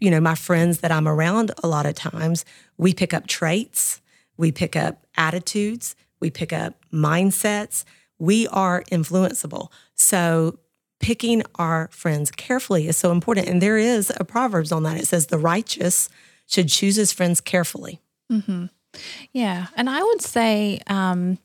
[0.00, 2.44] you know, my friends that I'm around a lot of times,
[2.78, 4.00] we pick up traits,
[4.36, 7.84] we pick up attitudes, we pick up mindsets.
[8.18, 9.68] We are influenceable.
[9.94, 10.58] So
[11.00, 13.48] picking our friends carefully is so important.
[13.48, 14.98] And there is a Proverbs on that.
[14.98, 16.10] It says, the righteous
[16.46, 18.00] should choose his friends carefully.
[18.30, 18.66] Mm-hmm.
[19.32, 21.38] yeah, and I would say, um,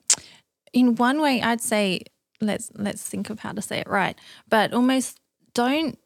[0.73, 2.01] in one way, I'd say
[2.41, 5.19] let's let's think of how to say it right, but almost
[5.53, 5.97] don't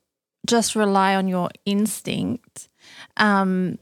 [0.50, 2.68] just rely on your instinct.
[3.18, 3.78] Um,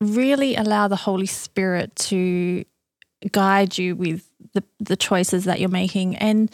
[0.00, 2.64] really allow the Holy Spirit to
[3.32, 6.16] guide you with the, the choices that you're making.
[6.16, 6.50] And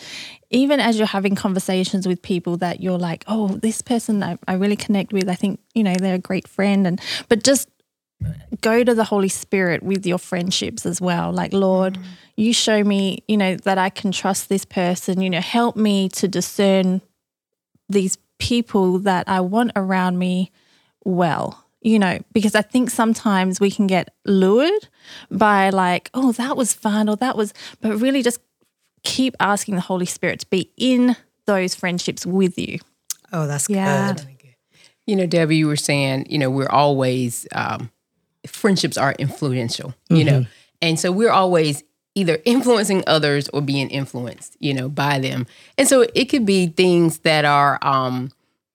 [0.50, 4.54] even as you're having conversations with people that you're like, oh, this person I, I
[4.54, 6.86] really connect with, I think, you know, they're a great friend.
[6.86, 7.68] And but just
[8.62, 11.30] go to the Holy Spirit with your friendships as well.
[11.32, 11.98] Like, Lord,
[12.36, 16.08] you show me, you know, that I can trust this person, you know, help me
[16.10, 17.02] to discern
[17.90, 20.52] these people that I want around me
[21.04, 24.88] well, you know, because I think sometimes we can get lured
[25.30, 28.38] by like, oh, that was fun or that was, but really just
[29.02, 32.78] keep asking the Holy Spirit to be in those friendships with you.
[33.32, 34.12] Oh, that's Yeah.
[34.12, 34.26] good.
[35.06, 37.90] You know, Debbie, you were saying, you know, we're always um,
[38.46, 40.46] friendships are influential, you know,
[40.80, 41.82] and so we're always
[42.14, 45.46] either influencing others or being influenced, you know, by them.
[45.76, 48.30] And so it could be things that are, um,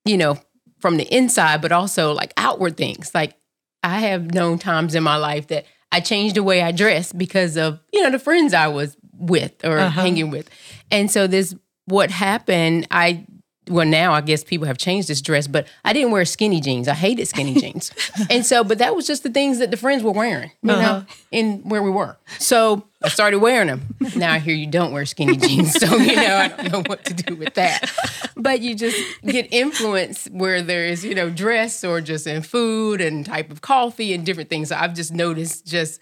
[0.05, 0.37] you know,
[0.79, 3.13] from the inside, but also like outward things.
[3.13, 3.35] Like
[3.83, 7.57] I have known times in my life that I changed the way I dress because
[7.57, 10.49] of, you know, the friends I was with or hanging with.
[10.91, 13.25] And so this, what happened, I,
[13.69, 16.87] well, now I guess people have changed this dress, but I didn't wear skinny jeans.
[16.87, 17.91] I hated skinny jeans.
[18.29, 21.05] and so, but that was just the things that the friends were wearing, you know,
[21.31, 22.17] in where we were.
[22.39, 23.95] So I started wearing them.
[24.15, 25.73] Now I hear you don't wear skinny jeans.
[25.73, 27.89] So, you know, I don't know what to do with that.
[28.35, 33.25] But you just get influence where there's, you know, dress or just in food and
[33.25, 34.69] type of coffee and different things.
[34.69, 36.01] So I've just noticed just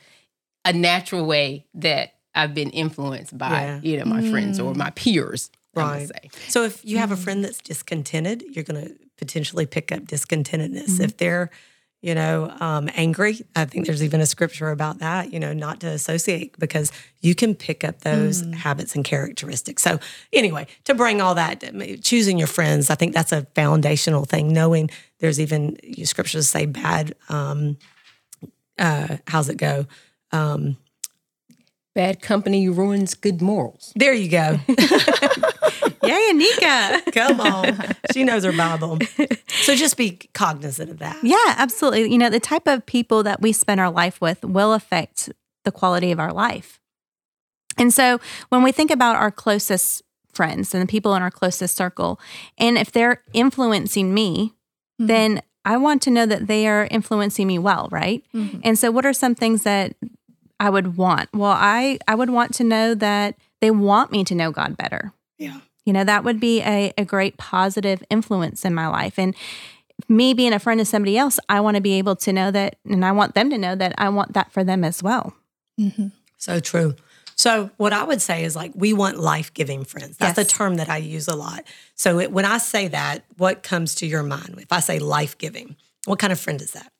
[0.66, 3.80] a natural way that I've been influenced by, Yeah.
[3.84, 5.52] you know, my friends or my peers.
[5.76, 6.08] Right.
[6.08, 6.30] say.
[6.48, 10.86] So if you have a friend that's discontented, you're going to potentially pick up discontentedness.
[10.90, 11.04] Mm-hmm.
[11.04, 11.52] If they're,
[12.08, 15.34] you know, um, angry, I think there's even a scripture about that.
[15.34, 16.90] You know, not to associate because
[17.22, 18.54] you can pick up those Mm.
[18.56, 19.84] habits and characteristics.
[19.84, 20.00] So
[20.32, 21.64] anyway, to bring all that,
[22.04, 24.54] choosing your friends, I think that's a foundational thing.
[24.54, 24.90] Knowing
[25.20, 27.14] there's even scriptures say bad.
[27.28, 27.78] Um,
[28.80, 29.86] uh, how's it go?
[30.32, 30.78] Um,
[31.96, 33.92] Bad company ruins good morals.
[33.96, 34.60] there you go.
[36.04, 37.12] Yay, Anika.
[37.14, 37.96] Come on.
[38.14, 39.00] She knows her Bible.
[39.48, 41.18] So just be cognizant of that.
[41.24, 42.12] Yeah, absolutely.
[42.12, 45.32] You know, the type of people that we spend our life with will affect
[45.66, 46.80] the quality of our life.
[47.78, 51.76] And so when we think about our closest friends and the people in our closest
[51.76, 52.20] circle,
[52.58, 54.54] and if they're influencing me,
[55.00, 55.08] mm-hmm.
[55.08, 58.24] then I want to know that they are influencing me well, right?
[58.34, 58.60] Mm-hmm.
[58.64, 59.96] And so what are some things that
[60.60, 61.30] I would want?
[61.34, 65.12] Well, I I would want to know that they want me to know God better.
[65.38, 65.60] Yeah.
[65.88, 69.18] You know, that would be a, a great positive influence in my life.
[69.18, 69.34] And
[70.10, 72.76] me being a friend of somebody else, I want to be able to know that,
[72.86, 75.34] and I want them to know that I want that for them as well.
[75.80, 76.08] Mm-hmm.
[76.38, 76.96] So true.
[77.36, 80.18] So what I would say is like we want life-giving friends.
[80.18, 80.48] That's Yes.
[80.48, 81.64] the term that I use a lot.
[81.96, 84.56] So it, when I say that, what comes to your mind?
[84.60, 86.92] If I say life-giving, what kind of friend is that?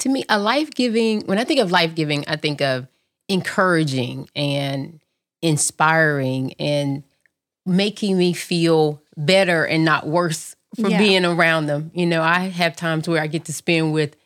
[0.00, 2.88] to me, a life giving, when I think of life giving, I think of
[3.28, 4.98] encouraging and
[5.42, 7.04] inspiring and
[7.70, 10.98] making me feel better and not worse for Yeah.
[10.98, 11.90] being around them.
[11.94, 14.16] You know, I have times where I get to spend with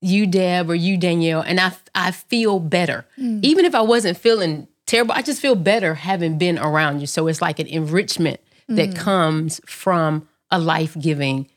[0.00, 3.04] you, Deb, or you, Danielle, and I, I feel better.
[3.18, 3.40] Mm.
[3.42, 7.06] Even if I wasn't feeling terrible, I just feel better having been around you.
[7.06, 8.96] So it's like an enrichment that mm.
[8.96, 11.48] comes from a life giving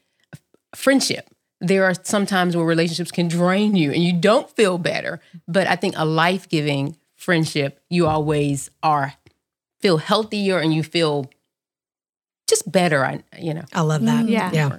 [0.75, 1.29] friendship.
[1.60, 5.21] There are some times where relationships can drain you and you don't feel better.
[5.47, 9.13] But I think a life giving friendship, you always are
[9.82, 11.30] feel healthier and you feel
[12.48, 13.04] just better.
[13.06, 13.65] I you know.
[13.74, 14.26] I love that.
[14.26, 14.52] Mm, yeah.
[14.54, 14.78] Yeah.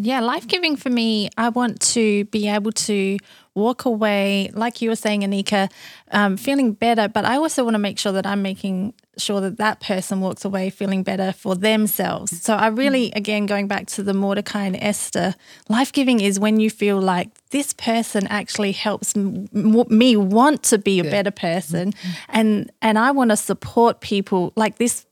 [0.00, 3.18] Yeah, life giving for me, I want to be able to
[3.58, 5.70] walk away, like you were saying, Anika,
[6.12, 7.08] um, feeling better.
[7.08, 10.44] But I also want to make sure that I'm making sure that that person walks
[10.44, 12.40] away feeling better for themselves.
[12.40, 15.34] So I really, again, going back to the Mordecai and Esther,
[15.68, 20.78] life giving is when you feel like this person actually helps m- me want to
[20.78, 21.92] be a better person,
[22.28, 25.06] and and I want to support people like this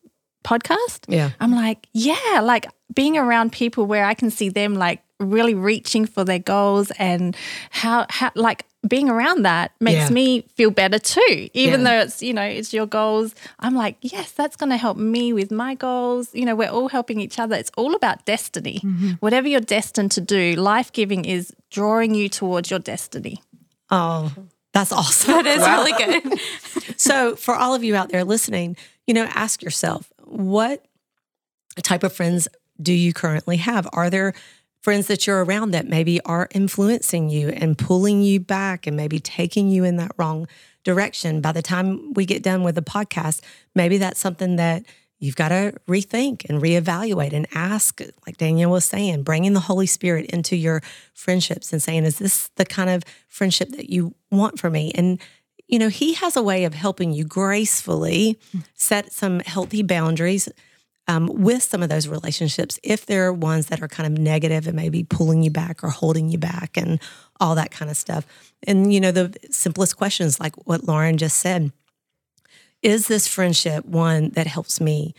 [0.45, 1.05] podcast.
[1.09, 1.31] Yeah.
[1.41, 6.05] I'm like, yeah, like being around people where I can see them like really reaching
[6.07, 7.37] for their goals and
[7.71, 10.11] how how like being around that makes Yeah.
[10.11, 11.49] me feel better too.
[11.55, 11.85] Even Yeah.
[11.91, 13.35] though it's, you know, it's your goals.
[13.59, 16.29] I'm like, yes, that's going to help me with my goals.
[16.33, 17.57] You know, we're all helping each other.
[17.57, 18.79] It's all about destiny.
[18.85, 19.11] Mm-hmm.
[19.19, 23.43] Whatever you're destined to do, life-giving is drawing you towards your destiny.
[23.91, 24.33] Oh,
[24.73, 25.33] that's awesome.
[25.43, 26.41] That is really good.
[26.97, 28.77] so for all of you out there listening,
[29.09, 30.85] you know, ask yourself, what
[31.83, 32.47] type of friends
[32.81, 33.89] do you currently have?
[33.93, 34.33] Are there
[34.87, 39.19] friends that you're around that maybe are influencing you and pulling you back and maybe
[39.19, 40.47] taking you in that wrong
[40.85, 41.41] direction?
[41.41, 43.41] By the time we get done with the podcast,
[43.75, 44.85] maybe that's something that
[45.19, 49.87] you've got to rethink and reevaluate and ask, like Daniel was saying, bringing the Holy
[49.87, 50.81] Spirit into your
[51.15, 54.93] friendships and saying, is this the kind of friendship that you want for me?
[54.95, 55.21] And
[55.67, 58.39] you know, he has a way of helping you gracefully
[58.75, 60.49] set some healthy boundaries
[61.09, 64.77] um, with some of those relationships if they're ones that are kind of negative and
[64.77, 67.01] maybe pulling you back or holding you back and
[67.41, 68.27] all that kind of stuff.
[68.65, 71.73] And, you know, the simplest questions like what Lauren just said
[72.83, 75.15] is this friendship one that helps me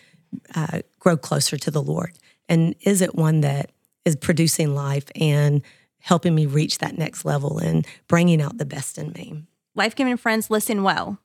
[0.56, 2.18] uh, grow closer to the Lord?
[2.50, 3.72] And is it one that
[4.06, 5.62] is producing life and
[6.00, 9.44] helping me reach that next level and bringing out the best in me?
[9.76, 11.20] Life giving friends listen well.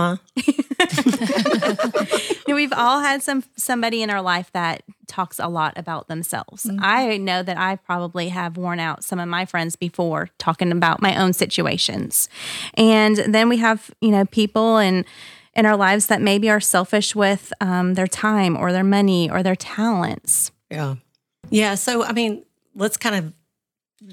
[0.00, 0.16] Huh?
[2.46, 6.70] We've all had some somebody in our life that talks a lot about themselves.
[6.78, 11.02] I know that I probably have worn out some of my friends before talking about
[11.02, 12.28] my own situations.
[12.74, 15.04] And then we have, you know, people and
[15.54, 19.42] in our lives that maybe are selfish with um, their time or their money or
[19.42, 20.52] their talents.
[20.70, 20.94] Yeah.
[21.50, 21.74] Yeah.
[21.74, 23.32] So, I mean, let's kind of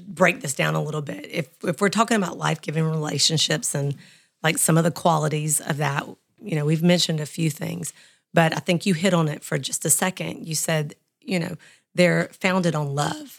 [0.06, 1.26] break this down a little bit.
[1.30, 3.94] If if we're talking about life giving relationships and
[4.42, 6.06] like some of the qualities of that,
[6.40, 7.92] you know, we've mentioned a few things,
[8.32, 10.46] but I think you hit on it for just a second.
[10.46, 11.56] You said, you know,
[11.94, 13.38] they're founded on love.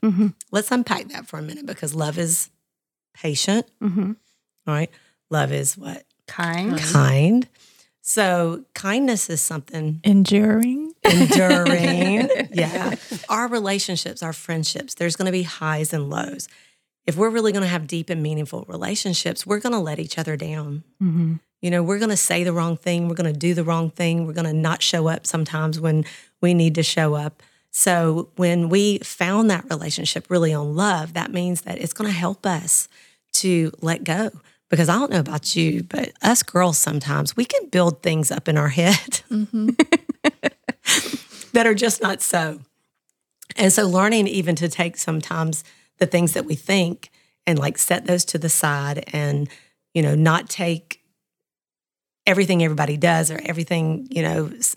[0.51, 2.49] Let's unpack that for a minute because love is
[3.13, 3.65] patient.
[3.81, 4.15] Mhm.
[4.67, 4.89] All right.
[5.29, 6.03] Love is what?
[6.27, 6.77] Kind.
[6.79, 7.47] Kind.
[8.01, 10.93] So kindness is something Enduring.
[11.03, 12.29] enduring.
[12.53, 12.95] yeah.
[13.29, 16.47] Our relationships, our friendships, there's going to be highs and lows.
[17.09, 20.19] If we're really going to have deep and meaningful relationships, we're going to let each
[20.19, 20.83] other down.
[21.01, 21.37] Mm-hmm.
[21.59, 23.07] You know, we're going to say the wrong thing.
[23.07, 24.27] We're going to do the wrong thing.
[24.27, 26.05] We're going to not show up sometimes when
[26.39, 27.41] we need to show up.
[27.71, 32.15] So when we found that relationship really on love, that means that it's going to
[32.15, 32.87] help us
[33.33, 34.29] to let go.
[34.69, 38.47] Because I don't know about you, but us girls sometimes we can build things up
[38.47, 39.21] in our head
[41.53, 42.59] that are just not so.
[43.55, 45.63] And so learning even to take sometimes
[45.99, 47.09] the things that we think
[47.45, 49.49] and like set those to the side and,
[49.93, 51.01] you know, not take
[52.25, 54.75] everything everybody does or everything, you know, s-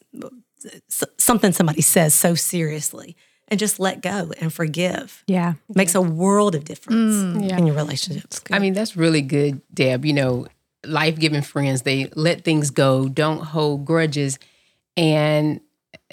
[0.89, 3.16] s- something somebody says so seriously
[3.49, 5.55] and just let go and forgive Yeah.
[5.75, 7.59] makes a world of difference mm, Yeah.
[7.59, 8.41] in your relationships.
[8.51, 10.05] I mean, that's really good, Deb.
[10.07, 10.47] You know,
[10.85, 11.83] life giving friends.
[11.83, 14.39] They let things go, don't hold grudges,
[14.97, 15.61] and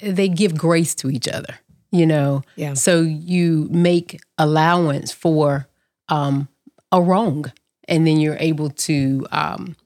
[0.02, 1.58] they give grace to each other.
[1.90, 2.74] You know, Yeah.
[2.74, 5.68] So you make allowance for
[6.08, 6.48] um,
[6.92, 7.52] a wrong,
[7.88, 9.76] and then you're able to um,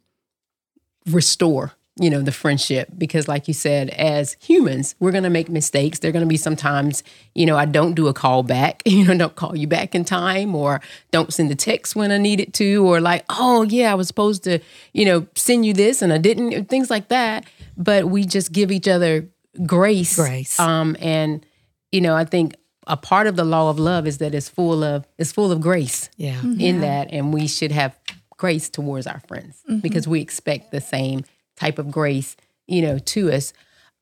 [1.07, 5.49] restore you know the friendship because like you said as humans we're going to make
[5.49, 9.05] mistakes there're going to be sometimes you know i don't do a call back you
[9.05, 10.81] know don't call you back in time or
[11.13, 14.43] don't send a text when i needed to or like oh yeah i was supposed
[14.43, 14.59] to
[14.93, 17.47] you know send you this and i didn't things like that
[17.77, 19.29] but we just give each other
[19.65, 20.59] grace Grace.
[20.59, 21.47] um and
[21.95, 24.85] you know i think a part of the law of love is that it's full
[24.85, 26.35] of it's full of grace Yeah.
[26.35, 26.61] Mm-hmm.
[26.61, 27.97] in that and we should have
[28.37, 29.79] grace towards our friends mm-hmm.
[29.79, 31.25] because we expect the same
[31.57, 32.37] type of grace
[32.67, 33.53] you know to us.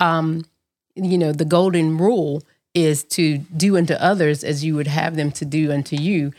[0.01, 0.45] Um
[0.95, 2.43] you know the golden rule
[2.75, 6.33] is to do unto others as you would have them to do unto you.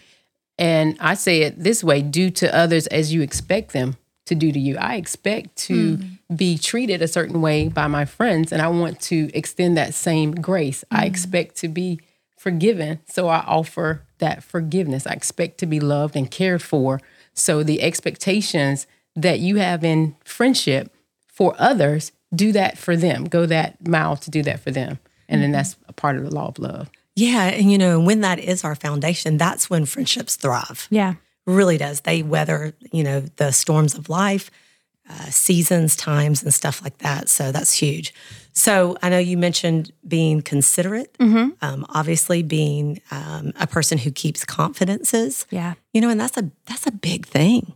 [0.58, 3.96] And i say it this way do to others as you expect them
[4.26, 4.78] to do to you.
[4.78, 6.14] I expect to mm-hmm.
[6.36, 10.34] Be treated a certain way by my friends and i want to extend that same
[10.34, 11.06] grace i mm-hmm.
[11.08, 12.00] expect to be
[12.38, 17.00] forgiven so i offer that forgiveness i expect to be loved and cared for
[17.34, 20.94] so the expectations that you have in friendship
[21.28, 25.42] for others do that for them go that mile to do that for them and
[25.42, 25.58] then mm-hmm.
[25.58, 27.46] that's a part of the law of love Yeah.
[27.46, 30.88] And, you know, when that is our foundation, that's when friendships thrive.
[30.90, 31.16] Yeah.
[31.46, 32.02] really does.
[32.02, 34.50] They weather, you know, the storms of life,
[35.10, 37.30] uh, seasons, times, and stuff like that.
[37.30, 38.14] So that's huge.
[38.54, 44.46] So I know you mentioned being considerate, um, obviously being um, a person who keeps
[44.46, 45.46] confidences.
[45.50, 45.74] Yeah.
[45.92, 47.74] You know, and that's a that's a big thing.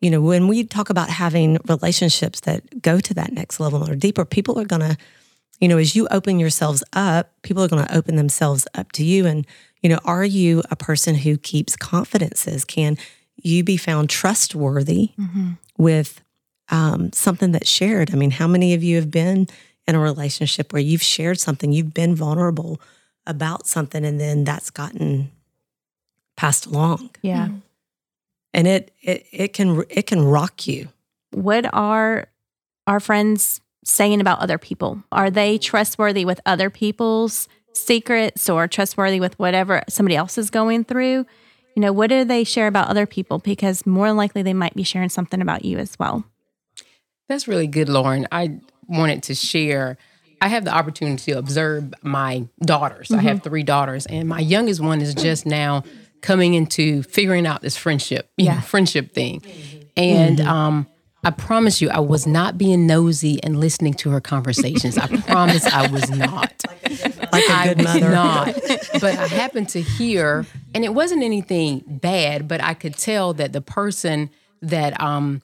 [0.00, 3.94] You know, when we talk about having relationships that go to that next level or
[3.94, 4.96] deeper, people are gonna,
[5.60, 9.26] you know, as you open yourselves up, people are gonna open themselves up to you.
[9.26, 9.46] And,
[9.80, 12.64] you know, are you a person who keeps confidences?
[12.64, 12.96] Can
[13.36, 15.10] you be found trustworthy
[15.76, 16.20] with
[16.70, 18.12] um, something that's shared?
[18.12, 19.46] I mean, how many of you have been
[19.86, 22.80] in a relationship where you've shared something, you've been vulnerable
[23.26, 25.30] about something, and then that's gotten
[26.36, 27.10] passed along?
[27.22, 27.48] Yeah.
[28.54, 30.88] and it it it can it can rock you.
[31.32, 32.26] What are
[32.86, 35.02] our friends saying about other people?
[35.10, 40.84] Are they trustworthy with other people's secrets or trustworthy with whatever somebody else is going
[40.84, 41.26] through?
[41.74, 43.38] You know, what do they share about other people?
[43.38, 46.24] Because more likely they might be sharing something about you as well.
[47.32, 48.26] That's really good, Lauren.
[48.30, 48.58] I
[48.88, 49.96] wanted to share.
[50.42, 53.10] I have the opportunity to observe my daughters.
[53.10, 55.82] I have three daughters, and my youngest one is just now
[56.20, 59.40] coming into figuring out this friendship, you know, friendship thing.
[59.96, 60.86] And um,
[61.24, 64.98] I promise you, I was not being nosy and listening to her conversations.
[64.98, 66.52] I promise I was not.
[67.32, 68.10] Like a I good was mother.
[68.10, 68.54] not.
[69.00, 73.54] But I happened to hear, and it wasn't anything bad, but I could tell that
[73.54, 74.28] the person
[74.60, 75.40] that um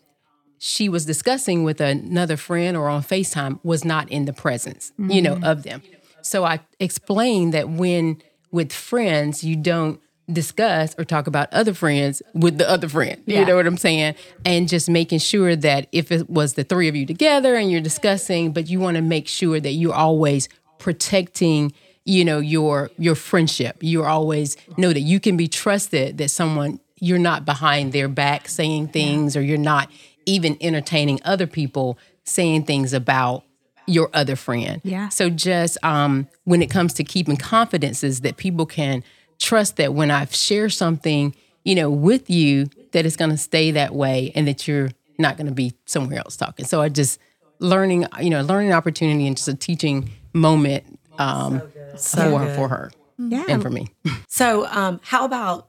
[0.58, 5.22] she was discussing with another friend or on FaceTime was not in the presence, you
[5.22, 5.82] know, of them.
[6.22, 10.00] So I explained that when with friends, you don't
[10.30, 13.22] discuss or talk about other friends with the other friend.
[13.26, 13.44] You Yeah.
[13.44, 14.14] know what I'm saying?
[14.44, 17.80] And just making sure that if it was the three of you together and you're
[17.80, 20.48] discussing, but you want to make sure that you're always
[20.78, 21.72] protecting
[22.04, 26.80] you know your your friendship You're always know that you can be trusted that someone
[27.00, 29.90] you're not behind their back saying things or you're not
[30.28, 33.44] even entertaining other people saying things about
[33.86, 34.80] your other friend.
[34.84, 35.08] Yeah.
[35.08, 39.02] so just um when it comes to keeping confidences that people can
[39.38, 43.70] trust that when i've shared something you know with you that it's going to stay
[43.70, 46.64] that way and that you're not going to be somewhere else talking.
[46.66, 47.18] So i just
[47.60, 50.84] learning you know learning opportunity and just a teaching moment
[51.18, 51.62] um
[51.96, 53.44] So for for her Yeah.
[53.48, 53.88] and for me.
[54.28, 55.68] So, um, how about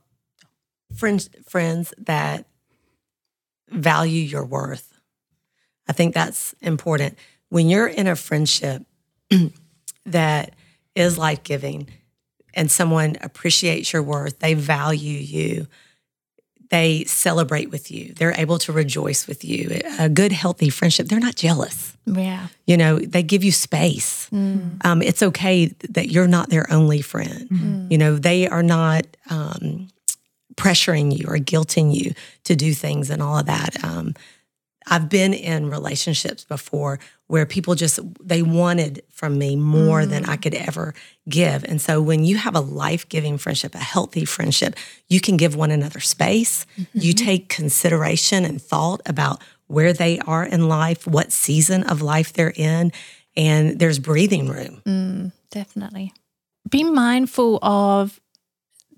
[0.93, 2.45] friends friends that
[3.71, 4.99] value your worth?
[5.87, 7.17] I think that's important.
[7.49, 8.83] When you're in a friendship
[10.05, 10.53] that
[10.95, 11.87] is life giving
[12.53, 15.67] and someone appreciates your worth, they value you,
[16.69, 19.81] they celebrate with you, they're able to rejoice with you.
[19.99, 21.97] A good, healthy friendship, they're not jealous.
[22.05, 22.47] Yeah.
[22.67, 24.29] You know, they give you space.
[24.83, 27.47] Um, it's okay that you're not their only friend.
[27.91, 29.87] You know, they are not um,
[30.59, 33.83] pressuring you or guilting you to do things and all of that.
[33.83, 34.13] Um,
[34.91, 40.29] I've been in relationships before where people just they wanted from me more than mm.
[40.29, 40.93] I could ever
[41.27, 41.63] give.
[41.63, 44.75] And so when you have a life-giving friendship, a healthy friendship,
[45.07, 46.65] you can give one another space.
[46.93, 47.25] You mm-hmm.
[47.25, 52.53] take consideration and thought about where they are in life, what season of life they're
[52.55, 52.91] in,
[53.35, 54.81] and there's breathing room.
[54.87, 56.11] Mm, definitely.
[56.67, 58.19] Be mindful of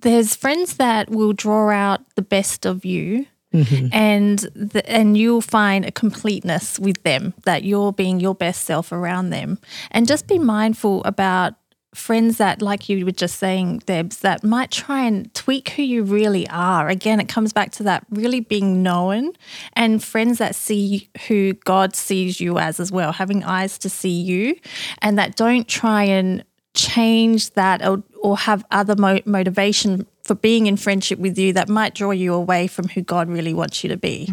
[0.01, 3.87] there's friends that will draw out the best of you mm-hmm.
[3.91, 8.91] and the, and you'll find a completeness with them that you're being your best self
[8.91, 9.59] around them.
[9.91, 11.55] And just be mindful about
[11.93, 16.03] friends that like you were just saying debs that might try and tweak who you
[16.03, 16.87] really are.
[16.87, 19.33] Again it comes back to that really being known
[19.73, 24.21] and friends that see who god sees you as as well having eyes to see
[24.21, 24.55] you
[25.01, 30.67] and that don't try and change that or, or have other mo- motivation for being
[30.67, 33.89] in friendship with you that might draw you away from who God really wants you
[33.89, 34.29] to be.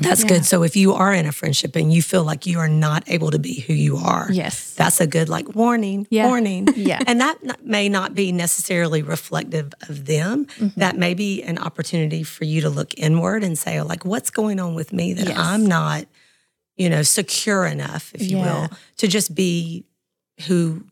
[0.00, 0.44] That's good.
[0.44, 3.32] So if you are in a friendship and you feel like you are not able
[3.32, 4.74] to be who you are, Yes.
[4.74, 6.26] that's a good like warning, Yeah.
[6.26, 6.68] warning.
[6.76, 7.00] Yeah.
[7.04, 10.46] And that may not be necessarily reflective of them.
[10.46, 10.78] Mm-hmm.
[10.78, 14.30] That may be an opportunity for you to look inward and say, oh, like, what's
[14.30, 15.36] going on with me that Yes.
[15.36, 16.04] I'm not,
[16.76, 18.44] you know, secure enough, if you Yeah.
[18.60, 19.84] will, to just be
[20.46, 20.84] who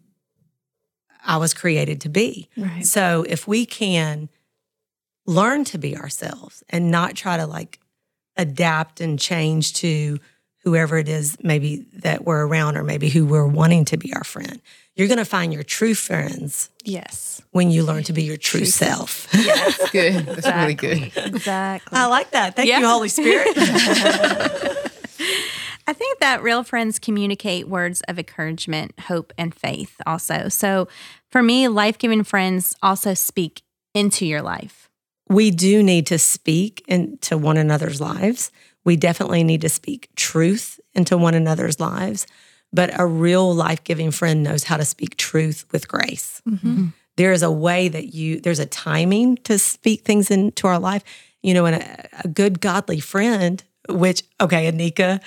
[1.26, 2.48] I was created to be.
[2.56, 2.84] Right.
[2.86, 4.28] So if we can
[5.26, 7.80] learn to be ourselves and not try to like
[8.36, 10.18] adapt and change to
[10.62, 14.24] whoever it is maybe that we're around or maybe who we're wanting to be our
[14.24, 14.60] friend.
[14.96, 17.40] You're going to find your true friends Yes.
[17.52, 19.30] when you learn to be your true, self.
[19.32, 20.26] That's good.
[20.26, 21.12] That's really good.
[21.16, 21.98] Exactly.
[21.98, 22.56] I like that.
[22.56, 22.80] Thank Yeah.
[22.80, 23.56] you, Holy Spirit.
[25.86, 30.48] I think that real friends communicate words of encouragement, hope, and faith also.
[30.48, 30.88] So
[31.30, 33.62] for me, life giving friends also speak
[33.94, 34.88] into your life.
[35.28, 38.50] we do need to speak into one another's lives.
[38.84, 42.26] We definitely need to speak truth into one another's lives.
[42.72, 46.42] But a real life giving friend knows how to speak truth with grace.
[46.48, 46.68] Mm-hmm.
[46.68, 46.86] Mm-hmm.
[47.16, 51.02] There is a way that you, there's a timing to speak things into our life.
[51.42, 55.20] You know, and a, a good godly friend, which, okay, Anika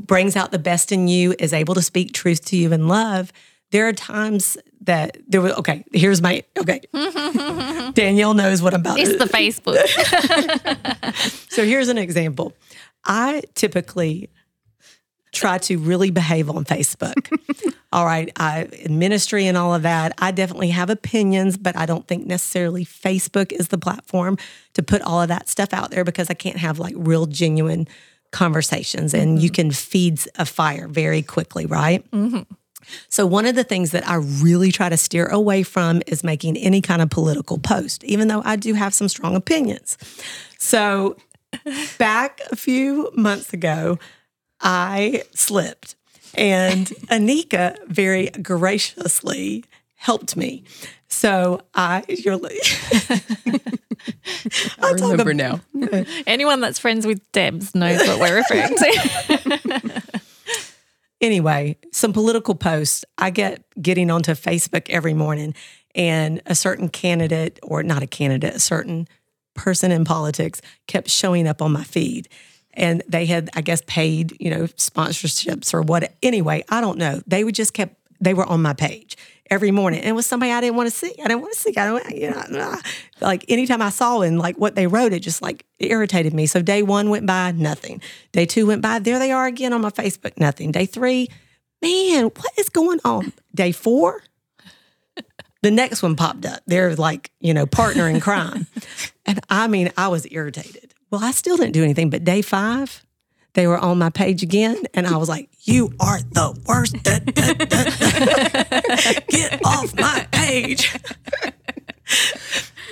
[0.00, 3.32] brings out the best in you, is able to speak truth to you in love.
[3.70, 6.80] There are times that there was okay, here's my, okay.
[7.94, 9.86] Danielle knows what I'm about it's to the Facebook.
[11.50, 12.52] so here's an example.
[13.04, 14.30] I typically
[15.34, 17.36] try to really behave on Facebook.
[17.92, 20.12] all right, I in ministry and all of that.
[20.18, 24.38] I definitely have opinions, but I don't think necessarily Facebook is the platform
[24.74, 27.88] to put all of that stuff out there because I can't have like real genuine
[28.34, 29.54] conversations and you mm-hmm.
[29.54, 32.08] can feed a fire very quickly, right?
[32.10, 32.42] Mm-hmm.
[33.08, 36.58] So, one of the things that I really try to steer away from is making
[36.58, 39.96] any kind of political post, even though I do have some strong opinions.
[40.58, 41.16] So,
[41.98, 43.98] back a few months ago,
[44.60, 45.94] I slipped,
[46.34, 49.64] and Anika very graciously
[49.94, 50.64] helped me.
[51.08, 52.58] So, I, you're like,
[54.82, 55.60] I remember now.
[56.26, 60.02] Anyone that's friends with Debs knows what we're referring to.
[61.20, 63.04] anyway, some political posts.
[63.18, 65.54] I get getting onto Facebook every morning,
[65.94, 69.08] and a certain candidate, or not a candidate, a certain
[69.54, 72.28] person in politics kept showing up on my feed.
[72.76, 76.12] And they had, I guess, paid, you know, sponsorships or what.
[76.22, 77.22] Anyway, I don't know.
[77.26, 79.16] They would just kept, they were on my page
[79.50, 80.00] every morning.
[80.00, 81.14] And it was somebody I didn't want to see.
[81.22, 81.76] I didn't want to see.
[81.76, 82.76] I don't, you know,
[83.20, 86.46] like anytime I saw and like what they wrote, it just like irritated me.
[86.46, 88.00] So day one went by, nothing.
[88.32, 90.72] Day two went by, there they are again on my Facebook, nothing.
[90.72, 91.28] Day three,
[91.82, 93.32] man, what is going on?
[93.54, 94.22] Day four,
[95.62, 96.60] the next one popped up.
[96.66, 98.66] They're like, you know, partner in crime.
[99.26, 100.94] and I mean, I was irritated.
[101.10, 103.04] Well, I still didn't do anything, but day five,
[103.52, 107.02] they were on my page again, and I was like, "You are the worst!
[107.02, 109.20] Da, da, da.
[109.28, 110.94] Get off my page!"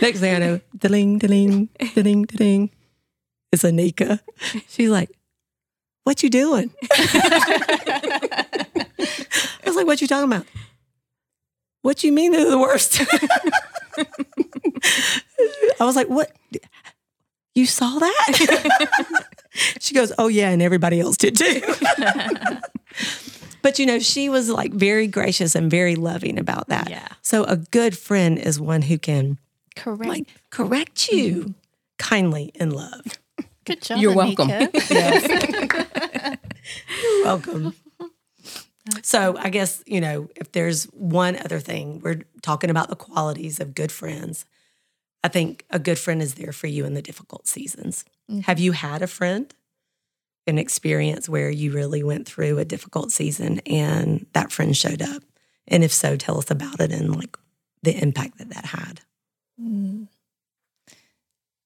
[0.00, 2.70] Next thing I know, ding, ding, ding, ding.
[3.52, 4.20] It's Anika.
[4.68, 5.10] She's like,
[6.04, 8.46] "What you doing?" I
[9.66, 10.46] was like, "What you talking about?"
[11.82, 13.00] What you mean they're the worst?
[15.80, 16.30] I was like, "What?
[17.54, 19.26] You saw that?"
[19.80, 21.62] she goes, "Oh yeah, and everybody else did too."
[23.62, 26.90] but you know, she was like very gracious and very loving about that.
[26.90, 27.08] Yeah.
[27.22, 29.38] So a good friend is one who can
[29.76, 30.08] Correct.
[30.08, 31.50] like correct you mm-hmm.
[31.98, 33.02] kindly in love.
[33.64, 33.98] Good job.
[33.98, 34.48] You're welcome.
[34.48, 36.38] Anika.
[37.02, 37.74] You're welcome.
[39.02, 43.60] So I guess, you know, if there's one other thing, we're talking about the qualities
[43.60, 44.44] of good friends.
[45.24, 48.04] I think a good friend is there for you in the difficult seasons.
[48.42, 49.52] Have you had a friend,
[50.46, 55.22] an experience where you really went through a difficult season and that friend showed up?
[55.68, 57.36] And if so, tell us about it and like
[57.82, 59.00] the impact that that had.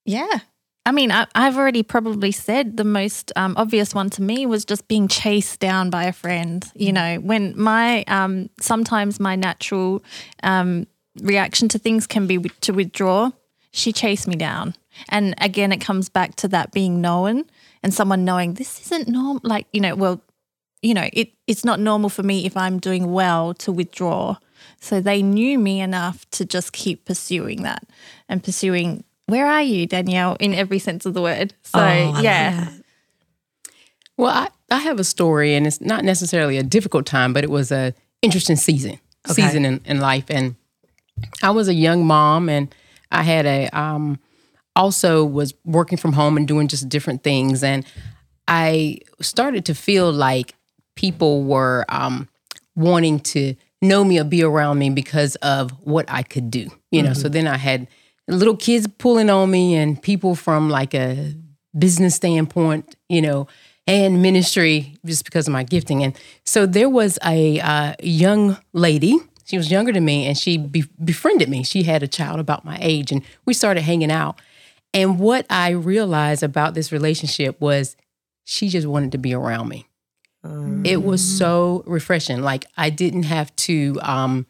[0.05, 0.41] Yeah.
[0.85, 4.65] I mean, I, I've already probably said the most um, obvious one to me was
[4.65, 6.65] just being chased down by a friend.
[6.75, 10.05] You know, when my um, sometimes my natural
[10.45, 10.87] um,
[11.21, 13.31] reaction to things can be to withdraw.
[13.77, 14.75] She chased me down.
[15.09, 17.45] And again, it comes back to that being known
[17.83, 19.41] and someone knowing this isn't normal.
[19.43, 20.23] Like, you know, well,
[20.83, 24.37] you know, it, it's not normal for me if I'm doing well to withdraw.
[24.81, 27.85] So they knew me enough to just keep pursuing that
[28.29, 31.53] and pursuing, where are you, Danielle, in every sense of the word.
[31.63, 32.71] So, Oh, yeah.
[34.17, 37.51] Well, I, I have a story, and it's not necessarily a difficult time, but it
[37.51, 38.99] was a interesting season
[39.29, 39.43] Okay.
[39.43, 40.25] season in, in life.
[40.31, 40.55] And
[41.43, 42.75] I was a young mom, and
[43.11, 44.19] I had a um,
[44.75, 47.85] also was working from home and doing just different things, and
[48.49, 50.55] I started to feel like
[50.95, 52.29] people were um,
[52.75, 56.69] wanting to know me or be around me because of what I could do.
[56.91, 57.89] You know, so then I had
[58.29, 61.35] little kids pulling on me and people from like a
[61.79, 63.47] business standpoint, you know,
[63.87, 66.03] and ministry just because of my gifting.
[66.03, 69.17] And so there was a uh, young lady.
[69.47, 71.63] She was younger than me, and she be- befriended me.
[71.63, 74.41] She had a child about my age, and we started hanging out.
[74.93, 77.97] And what I realized about this relationship was
[78.45, 79.87] she just wanted to be around me.
[80.85, 82.43] It was so refreshing.
[82.43, 84.47] Like I didn't have to um,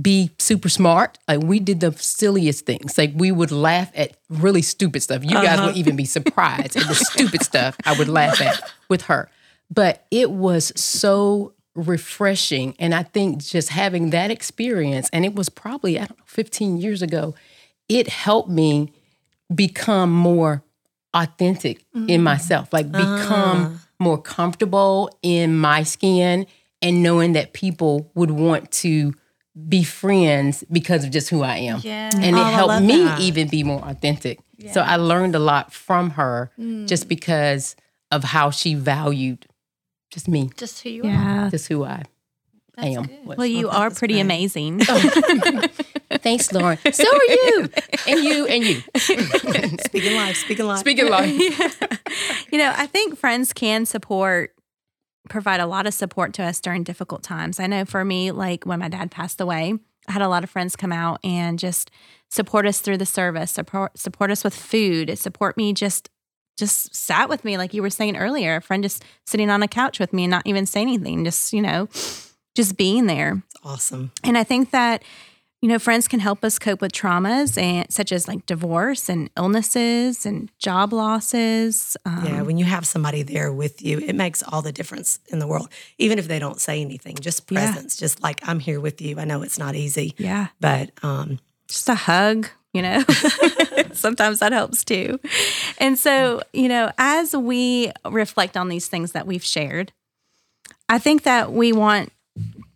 [0.00, 1.18] be super smart.
[1.28, 2.98] Like we did the silliest things.
[2.98, 5.22] Like we would laugh at really stupid stuff.
[5.24, 9.02] You guys would even be surprised at the stupid stuff I would laugh at with
[9.02, 9.28] her.
[9.70, 12.74] But it was so refreshing.
[12.78, 16.78] And I think just having that experience, and it was probably, I don't know, 15
[16.78, 17.34] years ago,
[17.88, 18.92] it helped me
[19.54, 20.64] become more
[21.14, 22.22] authentic in mm.
[22.22, 23.86] myself, like become ah.
[23.98, 26.46] more comfortable in my skin
[26.82, 29.14] and knowing that people would want to
[29.68, 31.80] be friends because of just who I am.
[31.82, 32.10] Yeah.
[32.14, 33.20] And Oh, it I helped me that.
[33.20, 34.40] even be more authentic.
[34.72, 36.50] So I learned a lot from her
[36.86, 37.08] just mm.
[37.08, 37.76] because
[38.10, 39.46] of how she valued
[40.10, 41.50] just me, Just who you are.
[41.50, 42.02] Just who I
[42.78, 43.08] am.
[43.24, 44.20] Well, you are pretty great.
[44.22, 44.80] amazing.
[44.88, 45.64] Oh.
[46.18, 46.78] Thanks, Lauren.
[46.92, 47.68] So are you.
[48.08, 48.82] And you and you.
[49.80, 50.78] Speaking life, speaking life.
[50.78, 51.28] Speaking like
[52.52, 54.54] you know, I think friends can support,
[55.28, 57.58] provide a lot of support to us during difficult times.
[57.58, 59.74] I know for me, like when my dad passed away,
[60.08, 61.90] I had a lot of friends come out and just
[62.30, 66.08] support us through the service, support support us with food, support me just
[66.56, 69.68] just sat with me like you were saying earlier, a friend just sitting on a
[69.68, 71.88] couch with me and not even saying anything, just, you know,
[72.54, 73.42] just being there.
[73.50, 74.10] It's awesome.
[74.24, 75.02] And I think that,
[75.62, 79.30] you know, friends can help us cope with traumas and such as like divorce and
[79.36, 81.96] illnesses and job losses.
[82.04, 85.38] Um, Yeah, when you have somebody there with you, it makes all the difference in
[85.38, 85.68] the world.
[85.98, 87.72] Even if they don't say anything, just Yeah.
[87.72, 89.18] presence, just like I'm here with you.
[89.18, 90.48] I know it's not easy, yeah.
[90.60, 91.38] but um,
[91.68, 93.02] Just a hug, you know,
[93.92, 95.18] sometimes that helps too.
[95.78, 99.92] And so, you know, as we reflect on these things that we've shared,
[100.88, 102.12] I think that we want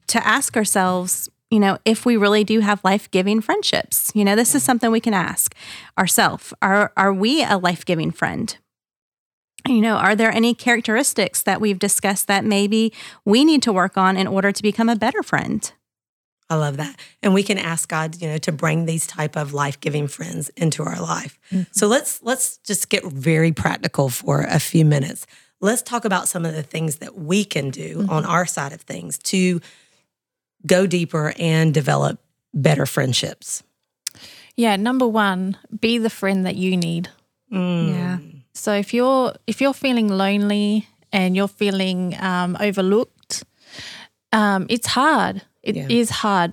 [0.08, 4.10] to ask ourselves, you know, if we really do have life giving friendships.
[4.14, 5.54] You know, this is something we can ask
[5.98, 6.52] ourselves.
[6.62, 8.56] Are, are we a life giving friend?
[9.68, 12.92] You know, are there any characteristics that we've discussed that maybe
[13.24, 15.70] we need to work on in order to become a better friend?
[16.50, 16.98] I love that.
[17.22, 20.82] And we can ask God, you know, to bring these type of life-giving friends into
[20.82, 21.38] our life.
[21.70, 25.26] So let's let's just get very practical for a few minutes.
[25.60, 28.80] Let's talk about some of the things that we can do on our side of
[28.80, 29.60] things to
[30.66, 32.18] go deeper and develop
[32.52, 33.62] better friendships.
[34.56, 37.08] Yeah, number one, be the friend that you need.
[37.52, 37.88] Mm.
[37.88, 38.18] Yeah.
[38.54, 43.44] So if you're if you're feeling lonely and you're feeling um, overlooked,
[44.32, 45.42] um, it's hard.
[45.62, 46.16] It is Yeah.
[46.16, 46.52] hard,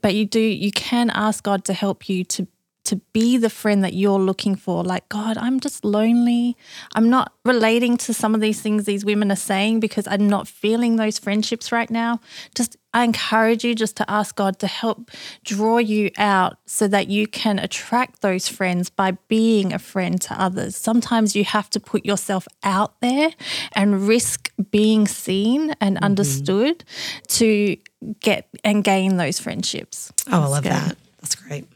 [0.00, 2.46] but you do you can ask God to help you to
[2.86, 4.84] to be the friend that you're looking for.
[4.84, 6.56] Like God, I'm just lonely.
[6.94, 10.46] I'm not relating to some of these things these women are saying because I'm not
[10.48, 12.20] feeling those friendships right now.
[12.54, 15.10] Just I encourage you just to ask God to help
[15.44, 20.40] draw you out so that you can attract those friends by being a friend to
[20.40, 20.76] others.
[20.76, 23.32] Sometimes you have to put yourself out there
[23.72, 26.04] and risk being seen and mm-hmm.
[26.04, 26.84] understood
[27.28, 27.76] to
[28.20, 30.12] get and gain those friendships.
[30.30, 30.72] Oh, I love good.
[30.72, 30.96] that.
[31.20, 31.66] That's great.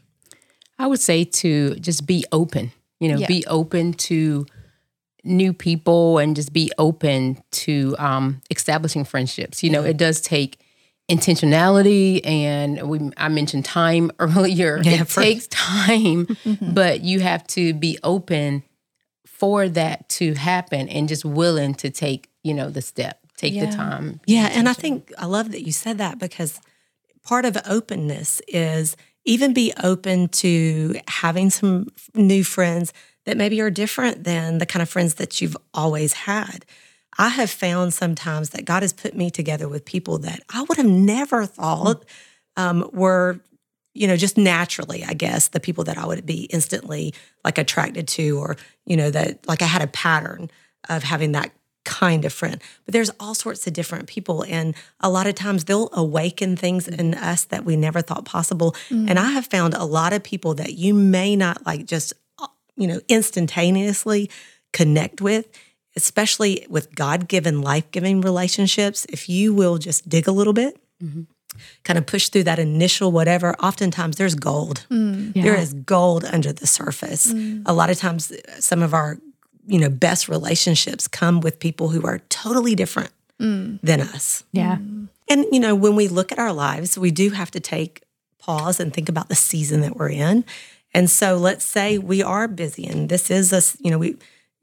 [0.79, 3.27] I would say to just be open, you know, Yeah.
[3.27, 4.45] be open to
[5.23, 9.61] new people and just be open to um, establishing friendships.
[9.63, 10.57] You know, it does take
[11.09, 14.81] intentionality and we I mentioned time earlier.
[14.83, 16.27] Yeah, it for- takes time,
[16.61, 18.63] but you have to be open
[19.25, 23.75] for that to happen and just willing to take, you know, the step, take the
[23.75, 24.19] time.
[24.25, 26.59] Yeah, and I think I love that you said that because
[27.23, 32.93] part of openness is even be open to having some new friends
[33.25, 36.65] that maybe are different than the kind of friends that you've always had.
[37.17, 40.77] I have found sometimes that God has put me together with people that I would
[40.77, 42.05] have never thought
[42.57, 43.41] um, were
[43.93, 47.13] you know, just naturally, I guess, the people that I would be instantly
[47.43, 50.49] like attracted to, or, you know, that like I had a pattern
[50.89, 51.51] of having that
[51.83, 52.61] kind of friend.
[52.85, 54.43] But there's all sorts of different people.
[54.47, 58.75] And a lot of times they'll awaken things in us that we never thought possible.
[58.89, 62.47] And I have found a lot of people that you may not like just, uh,
[62.75, 64.29] you know, instantaneously
[64.73, 65.47] connect with.
[65.93, 70.79] Especially with God given, life giving relationships, if you will just dig a little bit,
[71.03, 71.23] mm-hmm.
[71.83, 74.85] kind of push through that initial whatever, oftentimes there's gold.
[74.89, 75.33] Mm.
[75.33, 77.33] There is gold under the surface.
[77.33, 77.63] Mm.
[77.65, 79.17] A lot of times, uh, some of our
[79.65, 83.79] you know best relationships come with people who are totally different mm.
[83.81, 84.43] than us.
[84.51, 84.77] Yeah.
[85.29, 88.03] And you know, when we look at our lives, we do have to take
[88.39, 90.43] pause and think about the season that we're in.
[90.93, 94.17] And so, let's say we are busy, and this is a you know we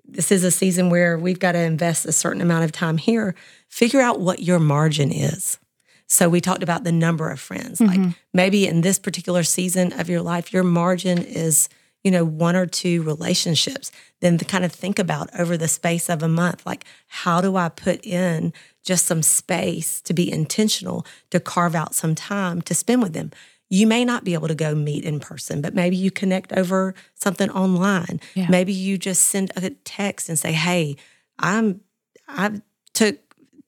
[0.07, 3.35] this is a season where we've got to invest a certain amount of time here.
[3.69, 5.59] Figure out what your margin is.
[6.07, 7.81] So we talked about the number of friends.
[7.81, 8.11] Like mm-hmm.
[8.33, 11.69] maybe in this particular season of your life, your margin is,
[12.05, 13.91] you know, one or two relationships.
[14.21, 17.57] Then to kind of think about over the space of a month, like how do
[17.57, 18.53] I put in
[18.85, 23.31] just some space to be intentional, to carve out some time to spend with them.
[23.71, 26.95] You may not be able to go meet in person, but maybe you connect over
[27.15, 28.19] something online.
[28.35, 28.49] Yeah.
[28.49, 30.97] Maybe you just send a text and say, "Hey,
[31.39, 31.83] I'm
[32.27, 32.63] I
[32.95, 33.19] took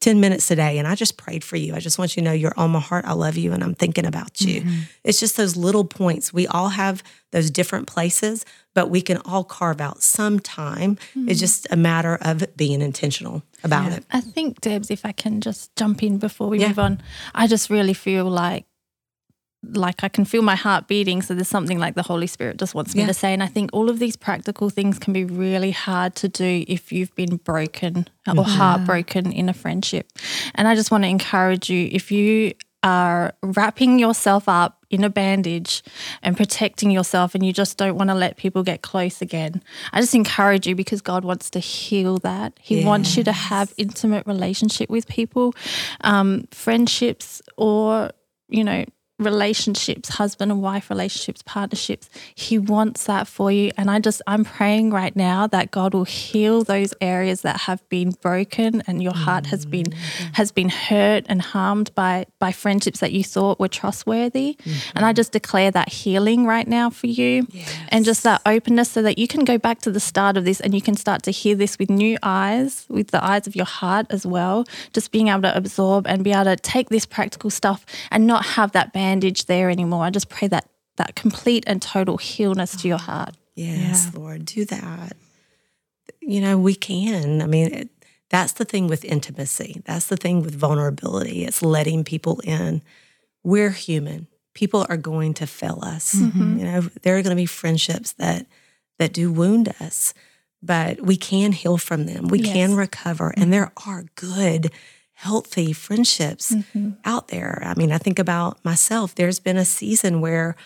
[0.01, 1.75] 10 minutes today and I just prayed for you.
[1.75, 3.05] I just want you to know you're on my heart.
[3.05, 4.63] I love you and I'm thinking about you.
[4.63, 4.81] Mm-hmm.
[5.05, 6.33] It's just those little points.
[6.33, 8.45] We all have those different places,
[8.75, 10.93] but we can all carve out some time.
[10.93, 11.33] It's mm-hmm.
[11.33, 14.05] just a matter of being intentional about it.
[14.11, 16.69] I think, Debs, if I can just jump in before we Yeah.
[16.69, 17.03] move on,
[17.35, 18.65] I just really feel like
[19.63, 21.21] like I can feel my heart beating.
[21.23, 23.09] So there's something like the Holy Spirit just wants me Yeah.
[23.09, 23.33] to say.
[23.35, 26.93] And I think all of these practical things can be really hard to do if
[26.93, 30.11] you've been broken or heartbroken in a friendship.
[30.55, 32.53] And I just want to encourage you if you
[32.83, 35.83] are wrapping yourself up in a bandage
[36.23, 39.63] and protecting yourself and you just don't want to let people get close again.
[39.93, 42.55] I just encourage you because God wants to heal that.
[42.59, 45.53] He wants you to have intimate relationship with people,
[46.01, 48.11] um, friendships or,
[48.49, 48.87] you know,
[49.21, 52.09] relationships, husband and wife relationships, partnerships.
[52.35, 53.71] He wants that for you.
[53.77, 57.87] And I just, I'm praying right now that God will heal those areas that have
[57.89, 60.33] been broken and your heart has been, mm-hmm.
[60.33, 64.57] has been hurt and harmed by, by friendships that you thought were trustworthy.
[64.95, 65.16] And I mm-hmm.
[65.16, 67.47] just declare that healing right now for you
[67.89, 70.61] and just that openness so that you can go back to the start of this
[70.61, 73.66] and you can start to hear this with new eyes, with the eyes of your
[73.66, 74.64] heart as well.
[74.93, 78.45] Just being able to absorb and be able to take this practical stuff and not
[78.45, 80.05] have that bandage there anymore.
[80.05, 83.35] I just pray that that complete and total healness to your heart.
[83.57, 85.17] Yes, Lord, do that.
[86.21, 87.43] You know, we can.
[87.43, 87.89] I mean, it,
[88.29, 89.83] that's the thing with intimacy.
[89.85, 91.45] That's the thing with vulnerability.
[91.45, 92.83] It's letting people in.
[93.43, 94.29] We're human.
[94.55, 96.15] People are going to fail us.
[96.15, 96.59] Mm-hmm.
[96.59, 98.47] You know, there are going to be friendships that
[98.99, 100.15] that do wound us,
[100.63, 102.29] but we can heal from them.
[102.29, 104.71] We can recover, and there are good,
[105.21, 106.93] healthy friendships mm-hmm.
[107.05, 107.62] out there.
[107.62, 109.14] I mean, I think about myself.
[109.14, 110.57] There's been a season where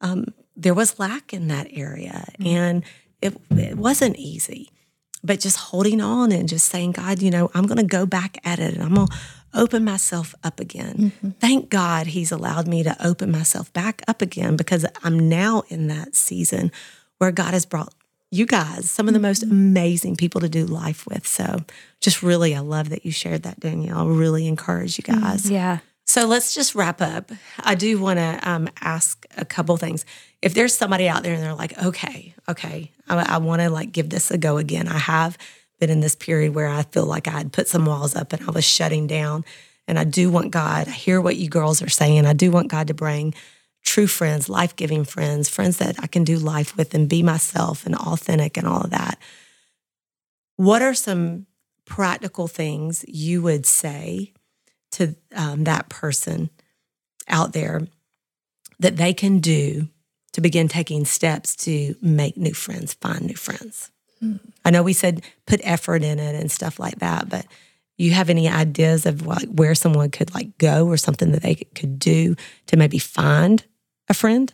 [0.00, 2.46] um, there was lack in that area, mm-hmm.
[2.46, 2.84] and
[3.20, 4.70] it it wasn't easy.
[5.24, 8.38] But just holding on and just saying, God, you know, I'm going to go back
[8.44, 9.16] at it, and I'm going to
[9.52, 10.96] open myself up again.
[10.96, 11.30] Mm-hmm.
[11.40, 15.88] Thank God He's allowed me to open myself back up again because I'm now in
[15.88, 16.70] that season
[17.18, 17.92] where God has brought
[18.34, 21.26] you guys some of the most amazing people to do life with.
[21.26, 21.64] So,
[22.00, 23.98] just really, I love that you shared that, Danielle.
[23.98, 25.50] I really encourage you guys.
[25.50, 25.78] Yeah.
[26.06, 27.32] So let's just wrap up.
[27.60, 30.04] I do want to um, ask a couple things.
[30.42, 33.90] If there's somebody out there and they're like, okay, okay, I, I want to like
[33.90, 34.86] give this a go again.
[34.86, 35.38] I have
[35.80, 38.46] been in this period where I feel like I had put some walls up and
[38.46, 39.44] I was shutting down.
[39.88, 42.26] And I do want God, I hear what you girls are saying.
[42.26, 43.34] I do want God to bring
[43.84, 47.86] true friends, life giving friends, friends that I can do life with and be myself
[47.86, 49.18] and authentic and all of that.
[50.56, 51.46] What are some
[51.84, 54.32] practical things you would say
[54.92, 56.50] to um, that person
[57.28, 57.82] out there
[58.78, 59.88] that they can do
[60.32, 63.90] to begin taking steps to make new friends, find new friends?
[64.64, 67.46] I know we said put effort in it and stuff like that, but
[67.98, 71.54] you have any ideas of like where someone could like go or something that they
[71.54, 72.34] could do
[72.66, 73.64] to maybe find
[74.14, 74.52] a friend?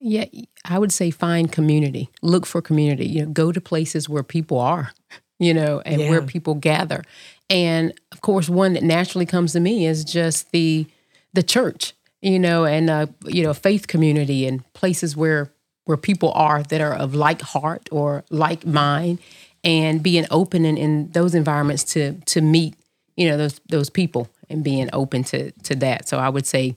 [0.00, 0.24] Yeah,
[0.64, 2.08] I would say find community.
[2.22, 3.06] Look for community.
[3.06, 4.92] You know, go to places where people are,
[5.38, 7.04] you know, and where people gather.
[7.50, 10.86] And of course, one that naturally comes to me is just the
[11.34, 15.52] the church, you know, and uh, you know, faith community and places where
[15.84, 19.18] where people are that are of like heart or like mind,
[19.62, 22.74] and being open in, in those environments to to meet,
[23.16, 26.08] you know, those those people and being open to to that.
[26.08, 26.76] So I would say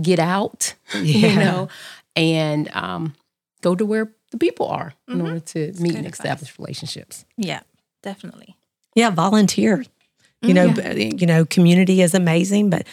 [0.00, 1.68] get out, you know,
[2.16, 3.14] and um,
[3.62, 6.06] go to where the people are in order to meet and Mm-hmm.
[6.06, 7.24] establish relationships.
[7.36, 7.60] Yeah,
[8.02, 8.56] definitely.
[8.94, 9.84] Yeah, volunteer.
[10.42, 12.86] You know, b- you know, community is amazing, but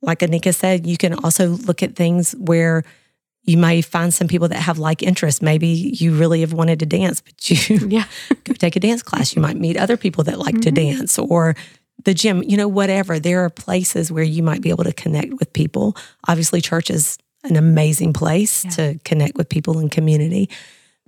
[0.00, 2.82] like Anika said, you can also look at things where
[3.42, 5.42] you may find some people that have like interests.
[5.42, 8.04] Maybe you really have wanted to dance, but you Yeah.
[8.44, 9.36] go take a dance class.
[9.36, 11.54] You might meet other people that like to dance or
[12.02, 13.18] the gym, you know, whatever.
[13.18, 15.96] There are places where you might be able to connect with people.
[16.28, 20.48] Obviously, church is an amazing place to connect with people in community,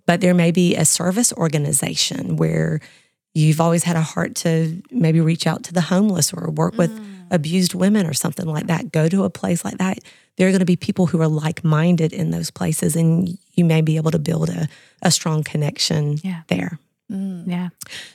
[0.07, 2.81] but there may be a service organization where
[3.35, 6.91] you've always had a heart to maybe reach out to the homeless or work with
[6.91, 7.27] mm.
[7.31, 8.93] abused women or something like that.
[8.93, 9.99] Go to a place like that.
[10.37, 13.65] There are going to be people who are like minded in those places, and you
[13.65, 14.69] may be able to build a,
[15.03, 16.43] a strong connection Yeah.
[16.49, 16.79] there.
[17.09, 17.69] Yeah.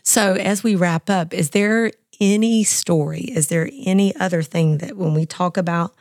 [0.04, 3.22] So, as we wrap up, is there any story?
[3.22, 5.96] Is there any other thing that when we talk about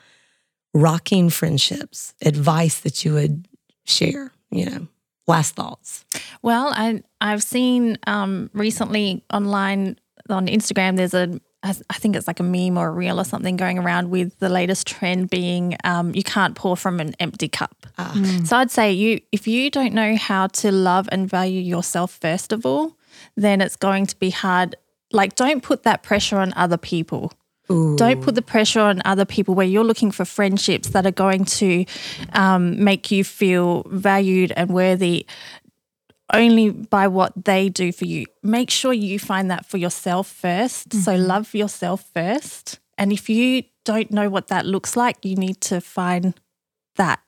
[0.75, 3.47] rocking friendships, advice that you would
[3.85, 4.33] share?
[4.51, 4.89] You know,
[5.27, 6.05] last thoughts.
[6.43, 10.97] Well, I I've seen um, recently online on Instagram.
[10.97, 13.79] There's a I I think it's like a meme or a reel or something going
[13.79, 17.87] around with the latest trend being um, you can't pour from an empty cup.
[18.45, 22.53] So I'd say you if you don't know how to love and value yourself first
[22.53, 22.97] of all,
[23.37, 24.77] then it's going to be hard.
[25.13, 27.33] Like, don't put that pressure on other people.
[27.97, 31.45] Don't put the pressure on other people where you're looking for friendships that are going
[31.45, 31.85] to
[32.33, 35.25] um, make you feel valued and worthy
[36.35, 38.27] only by what they do for you.
[38.43, 41.27] Make sure you find that for yourself 1st So mm-hmm.
[41.27, 42.79] love yourself first.
[42.99, 46.35] And if you don't know what that looks like, you need to find
[46.97, 47.21] that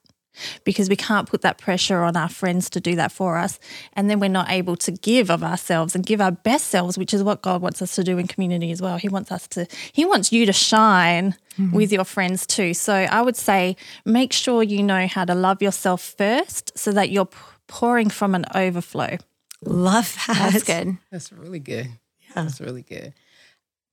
[0.64, 3.58] because we can't put that pressure on our friends to do that for us.
[3.92, 7.12] And then we're not able to give of ourselves and give our best selves, which
[7.12, 8.96] is what God wants us to do in community as well.
[8.96, 11.74] He wants us to, He wants you to shine mm-hmm.
[11.74, 12.74] with your friends too.
[12.74, 17.10] So I would say make sure you know how to love yourself first so that
[17.10, 17.28] you're
[17.72, 19.16] pouring from an overflow.
[19.64, 20.52] Love that.
[20.52, 20.98] That's good.
[21.10, 21.86] That's really good.
[22.20, 22.42] Yeah.
[22.42, 23.14] That's really good.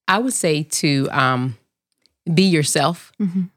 [0.06, 1.58] I would say to um,
[2.32, 3.14] be yourself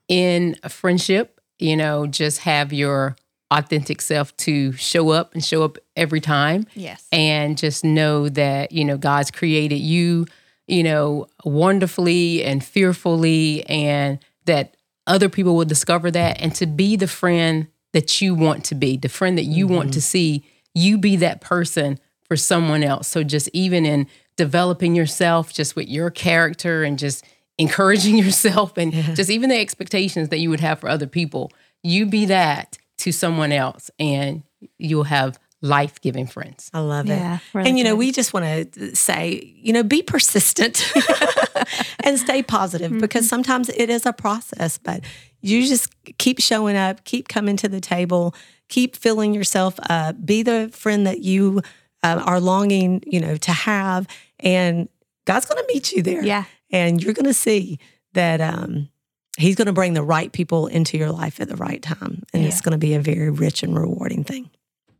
[0.09, 1.41] in a friendship.
[1.59, 3.17] You know, just have your
[3.51, 6.67] authentic self to show up and show up every time.
[6.75, 7.07] Yes.
[7.13, 10.27] and just know that you know God's created you,
[10.69, 16.95] you know, wonderfully and fearfully, and that other people will discover that, and to be
[16.97, 20.05] the friend that you want to be, the friend that you want to mm-hmm.
[20.05, 23.09] see, you be that person for someone else.
[23.09, 27.25] So just even in developing yourself, just with your character and just
[27.59, 31.51] encouraging yourself, and just even the expectations that you would have for other people,
[31.83, 34.43] you be that to someone else, and
[34.79, 36.71] you'll have life giving friends.
[36.75, 37.41] I love Yeah, it.
[37.55, 40.93] really and you know, we just want to say, you know, be persistent
[42.05, 45.03] and stay positive because sometimes it is a process, but
[45.41, 48.35] you just keep showing up, keep coming to the table,
[48.69, 51.63] keep filling yourself up, be the friend that you
[52.03, 54.07] uh, are longing, you know, to have,
[54.41, 54.89] and
[55.25, 56.25] God's going to meet you there.
[56.25, 56.45] Yeah.
[56.71, 57.79] and you're going to see
[58.15, 58.89] that um,
[59.39, 62.45] He's going to bring the right people into your life at the right time, and
[62.45, 64.51] it's going to be a very rich and rewarding thing.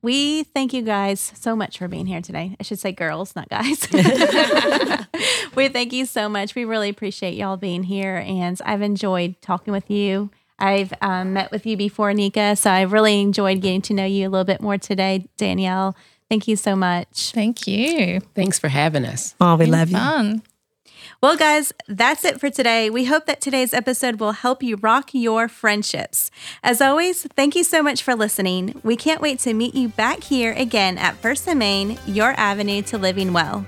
[0.03, 2.57] We thank you guys so much for being here today.
[2.59, 3.87] I should say girls, not guys.
[5.55, 6.57] we thank you so much.
[6.57, 10.31] We really appreciate y'all being here, and I've enjoyed talking with you.
[10.59, 14.29] I've um, met with you before, Nika, so I really enjoyed getting to know you
[14.29, 15.97] a little bit more today, Danielle.
[16.29, 17.31] Thank you so much.
[17.33, 18.21] Thank you.
[18.35, 19.37] Thanks for having us.
[19.41, 19.97] Oh, we love you.
[19.97, 20.43] Fun.
[21.23, 22.91] Well, guys, that's it for today.
[22.91, 26.33] We hope that today's episode will help you rock your friendships.
[26.65, 28.81] As always, thank you so much for listening.
[28.83, 32.83] We can't wait to meet you back here again at First and Main, your avenue
[32.83, 33.65] to living well.